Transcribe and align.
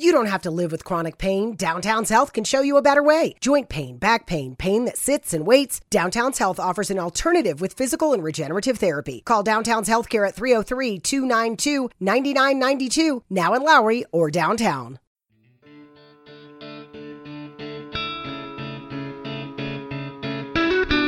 You 0.00 0.12
don't 0.12 0.26
have 0.26 0.42
to 0.42 0.52
live 0.52 0.70
with 0.70 0.84
chronic 0.84 1.18
pain. 1.18 1.56
Downtown's 1.56 2.08
Health 2.08 2.32
can 2.32 2.44
show 2.44 2.60
you 2.60 2.76
a 2.76 2.82
better 2.82 3.02
way. 3.02 3.34
Joint 3.40 3.68
pain, 3.68 3.96
back 3.96 4.26
pain, 4.26 4.54
pain 4.54 4.84
that 4.84 4.96
sits 4.96 5.34
and 5.34 5.44
waits. 5.44 5.80
Downtown's 5.90 6.38
Health 6.38 6.60
offers 6.60 6.92
an 6.92 7.00
alternative 7.00 7.60
with 7.60 7.72
physical 7.72 8.12
and 8.12 8.22
regenerative 8.22 8.78
therapy. 8.78 9.22
Call 9.24 9.42
Downtown's 9.42 9.88
Healthcare 9.88 10.28
at 10.28 10.36
303 10.36 11.00
292 11.00 11.90
9992, 11.98 13.24
now 13.28 13.54
in 13.54 13.62
Lowry 13.64 14.04
or 14.12 14.30
downtown. 14.30 15.00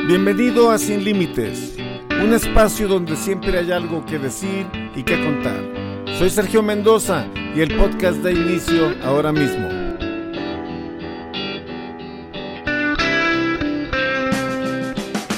Bienvenido 0.09 0.73
a 0.73 0.79
Sin 0.81 1.05
Límites, 1.05 1.77
un 2.11 2.33
espacio 2.33 2.89
donde 2.89 3.15
siempre 3.15 3.57
hay 3.57 3.71
algo 3.71 4.05
que 4.05 4.19
decir 4.19 4.67
y 4.97 5.05
que 5.05 5.15
contar. 5.23 5.80
Soy 6.21 6.29
Sergio 6.29 6.63
Mendoza 6.63 7.27
y 7.57 7.63
el 7.63 7.75
podcast 7.79 8.19
da 8.19 8.31
inicio 8.31 8.95
ahora 9.03 9.33
mismo. 9.33 9.80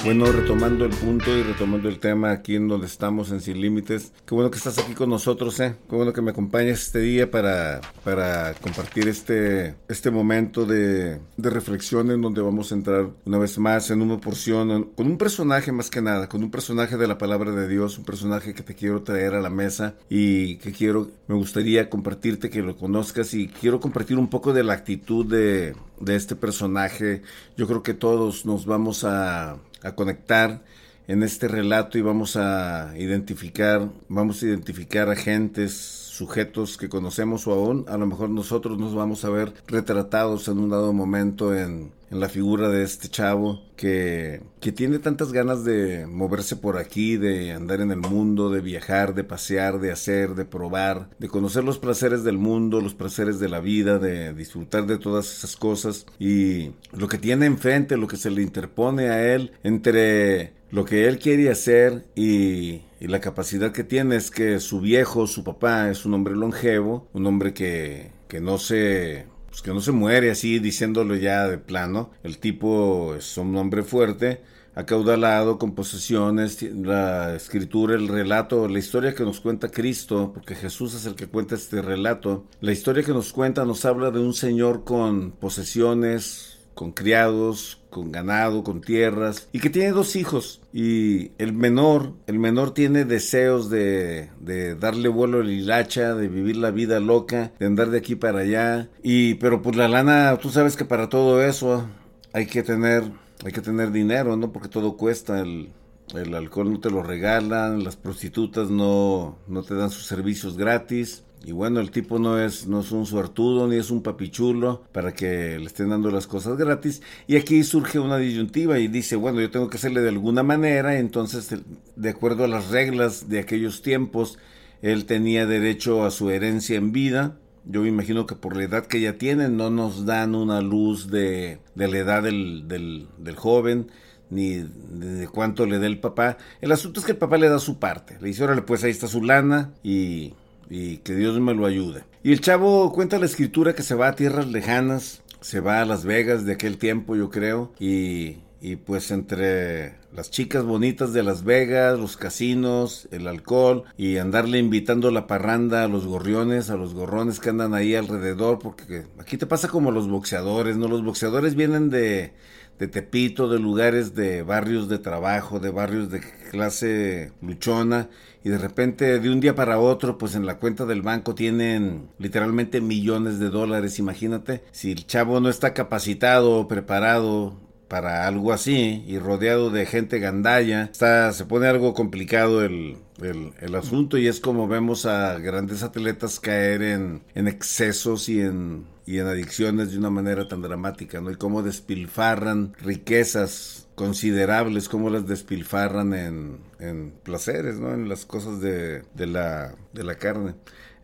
Bueno, 0.05 0.24
retomando 0.33 0.84
el 0.84 0.91
punto 0.91 1.30
y 1.30 1.45
retomando 1.45 1.88
el 1.88 2.01
tema 2.01 2.33
aquí 2.33 2.56
en 2.56 2.66
donde 2.66 2.88
estamos 2.88 3.30
en 3.30 3.41
Sin 3.41 3.60
Límites. 3.60 4.12
Qué 4.27 4.34
bueno 4.34 4.51
que 4.51 4.59
estás 4.59 4.77
aquí 4.79 4.95
con 4.95 5.09
nosotros, 5.09 5.60
¿eh? 5.60 5.77
Qué 5.88 5.95
bueno 5.95 6.12
que 6.12 6.20
me 6.20 6.33
acompañes 6.33 6.83
este 6.83 6.98
día 6.98 7.30
para, 7.30 7.80
para 8.02 8.52
compartir 8.55 9.07
este, 9.07 9.77
este 9.88 10.10
momento 10.10 10.66
de, 10.66 11.20
de 11.37 11.51
reflexión 11.51 12.10
en 12.10 12.20
donde 12.20 12.43
vamos 12.43 12.73
a 12.73 12.74
entrar 12.74 13.10
una 13.24 13.38
vez 13.38 13.57
más 13.59 13.91
en 13.91 14.02
una 14.02 14.20
porción, 14.20 14.91
con 14.96 15.07
un 15.07 15.19
personaje 15.19 15.70
más 15.70 15.88
que 15.88 16.02
nada, 16.02 16.29
con 16.29 16.43
un 16.43 16.51
personaje 16.51 16.96
de 16.96 17.07
la 17.07 17.16
palabra 17.16 17.52
de 17.52 17.69
Dios, 17.69 17.96
un 17.96 18.05
personaje 18.05 18.55
que 18.55 18.65
te 18.65 18.74
quiero 18.74 19.05
traer 19.05 19.34
a 19.34 19.41
la 19.41 19.51
mesa 19.51 19.95
y 20.10 20.57
que 20.57 20.73
quiero, 20.73 21.10
me 21.29 21.37
gustaría 21.37 21.88
compartirte, 21.88 22.51
que 22.51 22.62
lo 22.62 22.77
conozcas 22.77 23.34
y 23.34 23.46
quiero 23.46 23.79
compartir 23.79 24.19
un 24.19 24.29
poco 24.29 24.52
de 24.52 24.65
la 24.65 24.73
actitud 24.73 25.24
de, 25.24 25.77
de 26.01 26.16
este 26.16 26.34
personaje. 26.34 27.23
Yo 27.57 27.69
creo 27.69 27.85
que 27.85 27.95
todos 27.95 28.45
nos 28.46 28.66
vamos 28.66 29.04
a 29.04 29.59
a 29.83 29.93
conectar 29.95 30.63
en 31.09 31.23
este 31.23 31.49
relato 31.49 31.99
y 31.99 32.02
vamos 32.02 32.37
a 32.37 32.95
identificar, 32.97 33.88
vamos 34.09 34.43
a 34.43 34.47
identificar 34.47 35.09
agentes, 35.11 36.01
sujetos 36.13 36.77
que 36.77 36.91
conocemos 36.91 37.46
o 37.46 37.52
aún 37.52 37.87
a 37.88 37.96
lo 37.96 38.07
mejor 38.07 38.29
nosotros 38.29 38.79
nos 38.79 38.95
vamos 38.95 39.24
a 39.24 39.30
ver 39.30 39.55
retratados 39.66 40.46
en 40.49 40.59
un 40.59 40.69
dado 40.69 40.93
momento 40.93 41.57
en, 41.57 41.91
en 42.10 42.21
la 42.21 42.29
figura 42.29 42.69
de 42.69 42.85
este 42.85 43.09
chavo 43.09 43.63
que, 43.77 44.43
que 44.60 44.71
tiene 44.71 44.99
tantas 44.99 45.32
ganas 45.32 45.65
de 45.65 46.07
moverse 46.07 46.57
por 46.57 46.77
aquí, 46.77 47.16
de 47.16 47.52
andar 47.52 47.80
en 47.80 47.91
el 47.91 48.01
mundo, 48.01 48.51
de 48.51 48.60
viajar, 48.60 49.15
de 49.15 49.24
pasear, 49.24 49.80
de 49.80 49.91
hacer, 49.91 50.35
de 50.35 50.45
probar, 50.45 51.09
de 51.19 51.29
conocer 51.29 51.65
los 51.65 51.79
placeres 51.79 52.23
del 52.23 52.37
mundo, 52.37 52.82
los 52.82 52.95
placeres 52.95 53.41
de 53.41 53.49
la 53.49 53.60
vida, 53.60 53.99
de 53.99 54.35
disfrutar 54.35 54.87
de 54.87 54.99
todas 54.99 55.32
esas 55.32 55.57
cosas. 55.57 56.07
Y 56.19 56.73
lo 56.93 57.09
que 57.09 57.16
tiene 57.16 57.47
enfrente, 57.47 57.97
lo 57.97 58.07
que 58.07 58.19
se 58.19 58.30
le 58.30 58.43
interpone 58.43 59.09
a 59.09 59.35
él 59.35 59.52
entre 59.63 60.52
lo 60.71 60.85
que 60.85 61.09
él 61.09 61.19
quiere 61.19 61.51
hacer 61.51 62.04
y, 62.15 62.82
y, 63.02 63.08
la 63.08 63.20
capacidad 63.20 63.72
que 63.72 63.84
tiene 63.84 64.16
es 64.16 64.31
que 64.31 64.60
su 64.60 64.81
viejo, 64.81 65.26
su 65.26 65.44
papá, 65.44 65.91
es 65.91 66.04
un 66.04 66.14
hombre 66.14 66.34
longevo, 66.34 67.08
un 67.12 67.26
hombre 67.26 67.53
que, 67.53 68.12
que 68.28 68.41
no 68.41 68.58
se 68.58 69.26
pues 69.53 69.60
que 69.60 69.75
no 69.75 69.82
se 69.82 69.92
muere 69.92 70.31
así 70.31 70.58
diciéndolo 70.60 71.14
ya 71.14 71.47
de 71.47 71.58
plano. 71.58 72.10
El 72.22 72.38
tipo 72.38 73.14
es 73.14 73.36
un 73.36 73.54
hombre 73.56 73.82
fuerte, 73.82 74.41
acaudalado, 74.75 75.58
con 75.58 75.75
posesiones, 75.75 76.62
la 76.62 77.34
escritura, 77.34 77.94
el 77.94 78.08
relato, 78.08 78.66
la 78.69 78.78
historia 78.78 79.14
que 79.14 79.25
nos 79.25 79.41
cuenta 79.41 79.69
Cristo, 79.69 80.32
porque 80.32 80.54
Jesús 80.54 80.94
es 80.94 81.04
el 81.04 81.14
que 81.14 81.26
cuenta 81.26 81.54
este 81.54 81.82
relato. 81.82 82.47
La 82.60 82.72
historia 82.72 83.03
que 83.03 83.12
nos 83.12 83.32
cuenta 83.32 83.66
nos 83.66 83.84
habla 83.84 84.10
de 84.10 84.20
un 84.20 84.32
señor 84.32 84.84
con 84.84 85.32
posesiones, 85.32 86.51
con 86.75 86.92
criados, 86.92 87.81
con 87.91 88.10
ganado, 88.10 88.65
con 88.65 88.81
tierras, 88.81 89.48
y 89.53 89.60
que 89.60 89.70
tiene 89.70 89.91
dos 89.91 90.16
hijos. 90.16 90.60
Y 90.72 91.32
el 91.38 91.52
menor, 91.52 92.14
el 92.26 92.38
menor 92.38 92.72
tiene 92.74 93.04
deseos 93.04 93.70
de, 93.70 94.30
de 94.41 94.74
darle 94.74 95.08
vuelo 95.08 95.41
a 95.41 95.44
la 95.44 95.52
hilacha, 95.52 96.14
de 96.14 96.28
vivir 96.28 96.56
la 96.56 96.70
vida 96.70 97.00
loca, 97.00 97.52
de 97.58 97.66
andar 97.66 97.91
de 97.91 97.98
aquí 97.98 98.16
para 98.16 98.41
allá. 98.41 98.88
Y, 99.02 99.34
pero 99.34 99.62
pues 99.62 99.76
la 99.76 99.88
lana, 99.88 100.36
tú 100.38 100.50
sabes 100.50 100.76
que 100.76 100.84
para 100.84 101.08
todo 101.08 101.42
eso 101.42 101.86
hay 102.32 102.47
que 102.47 102.62
tener, 102.62 103.04
hay 103.44 103.52
que 103.52 103.60
tener 103.60 103.92
dinero, 103.92 104.36
¿no? 104.36 104.52
Porque 104.52 104.68
todo 104.68 104.97
cuesta, 104.97 105.41
el, 105.41 105.70
el 106.14 106.34
alcohol 106.34 106.72
no 106.72 106.80
te 106.80 106.91
lo 106.91 107.02
regalan, 107.02 107.84
las 107.84 107.97
prostitutas 107.97 108.70
no, 108.70 109.38
no 109.47 109.62
te 109.62 109.74
dan 109.74 109.91
sus 109.91 110.06
servicios 110.06 110.56
gratis. 110.56 111.24
Y 111.44 111.53
bueno, 111.53 111.80
el 111.80 111.91
tipo 111.91 112.19
no 112.19 112.38
es, 112.38 112.69
no 112.69 112.80
es 112.80 112.92
un 112.92 113.04
suertudo 113.04 113.66
ni 113.66 113.76
es 113.76 113.91
un 113.91 114.03
papichulo 114.03 114.84
para 114.92 115.12
que 115.12 115.58
le 115.58 115.64
estén 115.64 115.88
dando 115.88 116.10
las 116.10 116.26
cosas 116.26 116.56
gratis. 116.56 117.03
Y 117.26 117.36
aquí 117.36 117.64
surge 117.64 117.98
una 117.98 118.16
disyuntiva 118.19 118.78
y 118.78 118.86
dice, 118.86 119.16
bueno, 119.16 119.41
yo 119.41 119.50
tengo 119.50 119.69
que 119.69 119.76
hacerle 119.76 120.03
de 120.03 120.10
alguna 120.10 120.44
manera. 120.44 120.98
Entonces, 120.98 121.54
de 121.97 122.08
acuerdo 122.08 122.44
a 122.44 122.48
las 122.48 122.70
reglas 122.70 123.28
de 123.28 123.41
aquellos 123.41 123.82
tiempos, 123.82 124.38
él 124.82 125.04
tenía 125.04 125.47
derecho 125.47 126.04
a 126.04 126.12
su 126.12 126.30
herencia 126.30 126.76
en 126.76 126.92
vida. 126.92 127.36
Yo 127.64 127.82
me 127.82 127.88
imagino 127.88 128.26
que 128.26 128.36
por 128.36 128.56
la 128.56 128.64
edad 128.64 128.86
que 128.86 129.00
ya 129.00 129.19
tiene 129.19 129.48
no 129.48 129.70
nos 129.70 130.06
dan 130.06 130.34
una 130.34 130.60
luz 130.60 131.10
de, 131.10 131.59
de 131.74 131.88
la 131.88 131.98
edad 131.98 132.22
del, 132.22 132.69
del, 132.69 133.09
del 133.19 133.36
joven 133.36 133.91
ni 134.30 134.56
de 134.56 135.28
cuánto 135.28 135.66
le 135.66 135.78
dé 135.78 135.86
el 135.86 136.00
papá. 136.00 136.38
El 136.60 136.72
asunto 136.72 137.00
es 137.00 137.06
que 137.06 137.12
el 137.12 137.19
papá 137.19 137.36
le 137.36 137.48
da 137.48 137.59
su 137.59 137.78
parte. 137.78 138.16
Le 138.20 138.28
dice, 138.28 138.42
órale, 138.44 138.62
pues 138.62 138.82
ahí 138.82 138.91
está 138.91 139.06
su 139.06 139.22
lana 139.22 139.72
y 139.82 140.34
y 140.70 140.98
que 140.98 141.14
Dios 141.14 141.38
me 141.40 141.54
lo 141.54 141.66
ayude. 141.66 142.04
Y 142.22 142.32
el 142.32 142.40
chavo 142.40 142.92
cuenta 142.92 143.18
la 143.18 143.26
escritura 143.26 143.74
que 143.74 143.82
se 143.82 143.94
va 143.94 144.08
a 144.08 144.14
tierras 144.14 144.46
lejanas, 144.46 145.22
se 145.40 145.60
va 145.60 145.80
a 145.80 145.84
Las 145.84 146.04
Vegas 146.04 146.44
de 146.44 146.52
aquel 146.52 146.78
tiempo 146.78 147.16
yo 147.16 147.30
creo, 147.30 147.72
y, 147.80 148.38
y 148.60 148.76
pues 148.76 149.10
entre 149.10 149.96
las 150.12 150.30
chicas 150.30 150.62
bonitas 150.64 151.12
de 151.12 151.24
Las 151.24 151.42
Vegas, 151.42 151.98
los 151.98 152.16
casinos, 152.16 153.08
el 153.10 153.26
alcohol 153.26 153.84
y 153.96 154.18
andarle 154.18 154.58
invitando 154.58 155.10
la 155.10 155.26
parranda 155.26 155.82
a 155.82 155.88
los 155.88 156.06
gorriones, 156.06 156.70
a 156.70 156.76
los 156.76 156.94
gorrones 156.94 157.40
que 157.40 157.50
andan 157.50 157.74
ahí 157.74 157.96
alrededor, 157.96 158.60
porque 158.60 159.06
aquí 159.18 159.36
te 159.36 159.46
pasa 159.46 159.66
como 159.68 159.90
los 159.90 160.08
boxeadores, 160.08 160.76
¿no? 160.76 160.86
Los 160.86 161.04
boxeadores 161.04 161.56
vienen 161.56 161.90
de, 161.90 162.34
de 162.82 162.88
Tepito, 162.88 163.48
de 163.48 163.60
lugares 163.60 164.12
de 164.16 164.43
barrios 164.43 164.88
de 164.88 164.98
trabajo, 164.98 165.60
de 165.60 165.70
barrios 165.70 166.10
de 166.10 166.20
clase 166.50 167.31
luchona, 167.41 168.09
y 168.43 168.48
de 168.48 168.59
repente 168.59 169.20
de 169.20 169.31
un 169.31 169.38
día 169.38 169.54
para 169.54 169.78
otro, 169.78 170.19
pues 170.19 170.34
en 170.34 170.47
la 170.47 170.59
cuenta 170.59 170.84
del 170.84 171.00
banco 171.00 171.37
tienen 171.37 172.09
literalmente 172.19 172.81
millones 172.81 173.38
de 173.38 173.50
dólares, 173.50 174.00
imagínate, 174.00 174.65
si 174.72 174.91
el 174.91 175.06
chavo 175.06 175.38
no 175.38 175.48
está 175.48 175.75
capacitado 175.75 176.66
preparado 176.66 177.56
para 177.87 178.26
algo 178.26 178.53
así 178.53 179.04
y 179.06 179.21
rodeado 179.21 179.71
de 179.71 179.87
gente 179.87 180.19
gandalla, 180.19 180.88
está, 180.91 181.32
se 181.32 181.44
pone 181.44 181.69
algo 181.69 181.94
complicado 181.94 182.65
el, 182.65 182.97
el, 183.22 183.53
el, 183.60 183.75
asunto 183.76 184.19
y 184.19 184.26
es 184.26 184.41
como 184.41 184.66
vemos 184.66 185.06
a 185.06 185.38
grandes 185.38 185.84
atletas 185.84 186.41
caer 186.41 186.82
en, 186.82 187.22
en 187.37 187.47
excesos 187.47 188.28
y 188.28 188.41
en, 188.41 188.87
y 189.06 189.18
en 189.18 189.26
adicciones 189.26 189.92
de 189.92 189.98
una 189.98 190.10
manera 190.10 190.48
tan 190.48 190.62
dramática, 190.62 191.20
¿no? 191.20 191.30
Y 191.30 191.36
cómo 191.36 191.62
despilfarran 191.62 192.74
riquezas 192.80 193.88
considerables, 193.94 194.88
cómo 194.88 195.10
las 195.10 195.26
despilfarran 195.26 196.14
en, 196.14 196.60
en 196.80 197.12
placeres, 197.22 197.78
¿no? 197.78 197.94
En 197.94 198.08
las 198.08 198.26
cosas 198.26 198.60
de, 198.60 199.04
de, 199.14 199.26
la, 199.26 199.74
de 199.92 200.04
la 200.04 200.16
carne. 200.16 200.54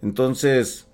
Entonces, 0.03 0.88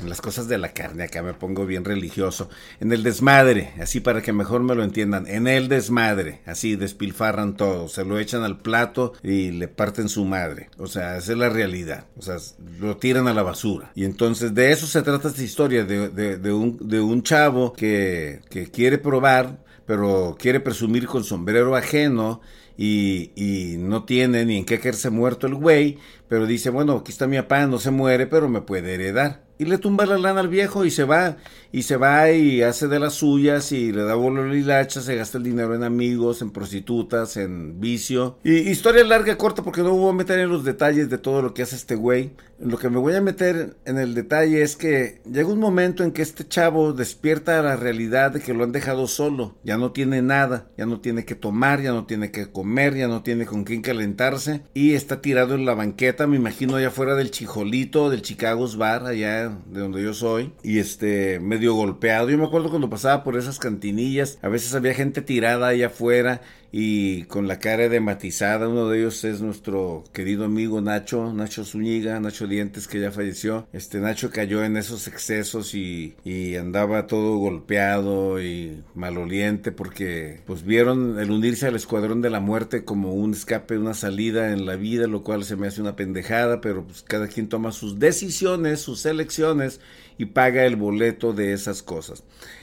en 0.00 0.08
las 0.08 0.20
cosas 0.20 0.48
de 0.48 0.58
la 0.58 0.72
carne, 0.72 1.04
acá 1.04 1.22
me 1.22 1.34
pongo 1.34 1.66
bien 1.66 1.84
religioso. 1.84 2.48
En 2.80 2.92
el 2.92 3.02
desmadre, 3.02 3.72
así 3.80 4.00
para 4.00 4.22
que 4.22 4.32
mejor 4.32 4.62
me 4.62 4.74
lo 4.74 4.82
entiendan. 4.82 5.26
En 5.26 5.46
el 5.46 5.68
desmadre, 5.68 6.40
así 6.46 6.76
despilfarran 6.76 7.56
todo, 7.56 7.88
se 7.88 8.04
lo 8.04 8.18
echan 8.18 8.42
al 8.42 8.58
plato 8.58 9.12
y 9.22 9.50
le 9.50 9.68
parten 9.68 10.08
su 10.08 10.24
madre. 10.24 10.70
O 10.78 10.86
sea, 10.86 11.18
esa 11.18 11.32
es 11.32 11.38
la 11.38 11.50
realidad. 11.50 12.06
O 12.16 12.22
sea, 12.22 12.36
lo 12.80 12.96
tiran 12.96 13.28
a 13.28 13.34
la 13.34 13.42
basura. 13.42 13.92
Y 13.94 14.04
entonces 14.04 14.54
de 14.54 14.72
eso 14.72 14.86
se 14.86 15.02
trata 15.02 15.28
esta 15.28 15.42
historia, 15.42 15.84
de, 15.84 16.52
un, 16.52 17.22
chavo 17.22 17.72
que, 17.72 18.40
quiere 18.72 18.98
probar, 18.98 19.62
pero 19.86 20.36
quiere 20.38 20.60
presumir 20.60 21.06
con 21.06 21.24
sombrero 21.24 21.76
ajeno 21.76 22.40
y, 22.76 23.76
no 23.78 24.04
tiene 24.04 24.46
ni 24.46 24.58
en 24.58 24.64
qué 24.64 24.78
caerse 24.78 25.10
muerto 25.10 25.46
el 25.46 25.54
güey, 25.54 25.98
pero 26.28 26.46
dice, 26.46 26.70
bueno, 26.70 26.94
aquí 26.94 27.12
está 27.12 27.26
mi 27.26 27.36
papá, 27.36 27.66
no 27.66 27.78
se 27.78 27.90
muere, 27.90 28.26
pero 28.26 28.48
me 28.48 28.62
puede 28.62 28.94
heredar. 28.94 29.49
Y 29.60 29.66
le 29.66 29.76
tumba 29.76 30.06
la 30.06 30.16
lana 30.16 30.40
al 30.40 30.48
viejo 30.48 30.86
y 30.86 30.90
se 30.90 31.04
va, 31.04 31.36
y 31.70 31.82
se 31.82 31.98
va 31.98 32.30
y 32.30 32.62
hace 32.62 32.88
de 32.88 32.98
las 32.98 33.12
suyas 33.12 33.72
y 33.72 33.92
le 33.92 34.04
da 34.04 34.14
bolo 34.14 34.56
y 34.56 34.62
lacha, 34.62 35.02
se 35.02 35.16
gasta 35.16 35.36
el 35.36 35.44
dinero 35.44 35.74
en 35.74 35.84
amigos, 35.84 36.40
en 36.40 36.50
prostitutas, 36.50 37.36
en 37.36 37.78
vicio. 37.78 38.38
Y 38.42 38.54
historia 38.70 39.04
larga, 39.04 39.36
corta, 39.36 39.62
porque 39.62 39.82
no 39.82 39.94
voy 39.94 40.08
a 40.08 40.14
meter 40.14 40.38
en 40.38 40.48
los 40.48 40.64
detalles 40.64 41.10
de 41.10 41.18
todo 41.18 41.42
lo 41.42 41.52
que 41.52 41.60
hace 41.60 41.76
este 41.76 41.94
güey. 41.94 42.32
lo 42.58 42.78
que 42.78 42.88
me 42.88 42.98
voy 42.98 43.14
a 43.14 43.20
meter 43.20 43.76
en 43.84 43.98
el 43.98 44.14
detalle 44.14 44.62
es 44.62 44.76
que 44.76 45.20
llega 45.30 45.48
un 45.48 45.60
momento 45.60 46.04
en 46.04 46.12
que 46.12 46.22
este 46.22 46.48
chavo 46.48 46.94
despierta 46.94 47.58
a 47.58 47.62
la 47.62 47.76
realidad 47.76 48.32
de 48.32 48.40
que 48.40 48.54
lo 48.54 48.64
han 48.64 48.72
dejado 48.72 49.06
solo, 49.08 49.56
ya 49.62 49.76
no 49.76 49.92
tiene 49.92 50.22
nada, 50.22 50.68
ya 50.78 50.86
no 50.86 51.00
tiene 51.00 51.26
que 51.26 51.34
tomar, 51.34 51.82
ya 51.82 51.92
no 51.92 52.06
tiene 52.06 52.30
que 52.30 52.50
comer, 52.50 52.94
ya 52.96 53.08
no 53.08 53.22
tiene 53.22 53.44
con 53.44 53.64
quién 53.64 53.82
calentarse 53.82 54.62
y 54.72 54.94
está 54.94 55.20
tirado 55.20 55.54
en 55.54 55.66
la 55.66 55.74
banqueta, 55.74 56.26
me 56.26 56.36
imagino 56.36 56.76
allá 56.76 56.88
afuera 56.88 57.14
del 57.14 57.30
Chijolito, 57.30 58.08
del 58.08 58.22
Chicago's 58.22 58.76
Bar, 58.76 59.06
allá 59.06 59.49
de 59.66 59.80
donde 59.80 60.02
yo 60.02 60.14
soy, 60.14 60.52
y 60.62 60.78
este 60.78 61.40
medio 61.40 61.74
golpeado. 61.74 62.30
Yo 62.30 62.38
me 62.38 62.44
acuerdo 62.44 62.70
cuando 62.70 62.90
pasaba 62.90 63.24
por 63.24 63.36
esas 63.36 63.58
cantinillas, 63.58 64.38
a 64.42 64.48
veces 64.48 64.74
había 64.74 64.94
gente 64.94 65.22
tirada 65.22 65.68
allá 65.68 65.88
afuera 65.88 66.40
y 66.72 67.24
con 67.24 67.48
la 67.48 67.58
cara 67.58 67.88
de 67.88 68.00
matizada. 68.00 68.68
Uno 68.68 68.88
de 68.88 69.00
ellos 69.00 69.24
es 69.24 69.40
nuestro 69.40 70.04
querido 70.12 70.44
amigo 70.44 70.80
Nacho, 70.80 71.32
Nacho 71.32 71.64
Zúñiga, 71.64 72.20
Nacho 72.20 72.46
Dientes 72.46 72.86
que 72.86 73.00
ya 73.00 73.10
falleció. 73.10 73.66
Este 73.72 73.98
Nacho 73.98 74.30
cayó 74.30 74.64
en 74.64 74.76
esos 74.76 75.08
excesos 75.08 75.74
y, 75.74 76.14
y 76.24 76.56
andaba 76.56 77.06
todo 77.06 77.36
golpeado 77.36 78.42
y 78.42 78.82
maloliente 78.94 79.72
porque 79.72 80.40
pues 80.46 80.64
vieron 80.64 81.18
el 81.18 81.30
unirse 81.30 81.66
al 81.66 81.76
escuadrón 81.76 82.22
de 82.22 82.30
la 82.30 82.40
muerte 82.40 82.84
como 82.84 83.14
un 83.14 83.32
escape, 83.32 83.78
una 83.78 83.94
salida 83.94 84.52
en 84.52 84.66
la 84.66 84.76
vida, 84.76 85.06
lo 85.06 85.22
cual 85.22 85.44
se 85.44 85.56
me 85.56 85.66
hace 85.66 85.80
una 85.80 85.96
pendejada, 85.96 86.60
pero 86.60 86.84
pues 86.84 87.02
cada 87.02 87.28
quien 87.28 87.48
toma 87.48 87.72
sus 87.72 87.98
decisiones, 87.98 88.80
sus 88.80 89.06
elecciones 89.06 89.80
y 90.18 90.26
paga 90.26 90.66
el 90.66 90.76
boleto 90.76 91.32
de 91.32 91.52
esas 91.52 91.82
cosas. 91.82 92.22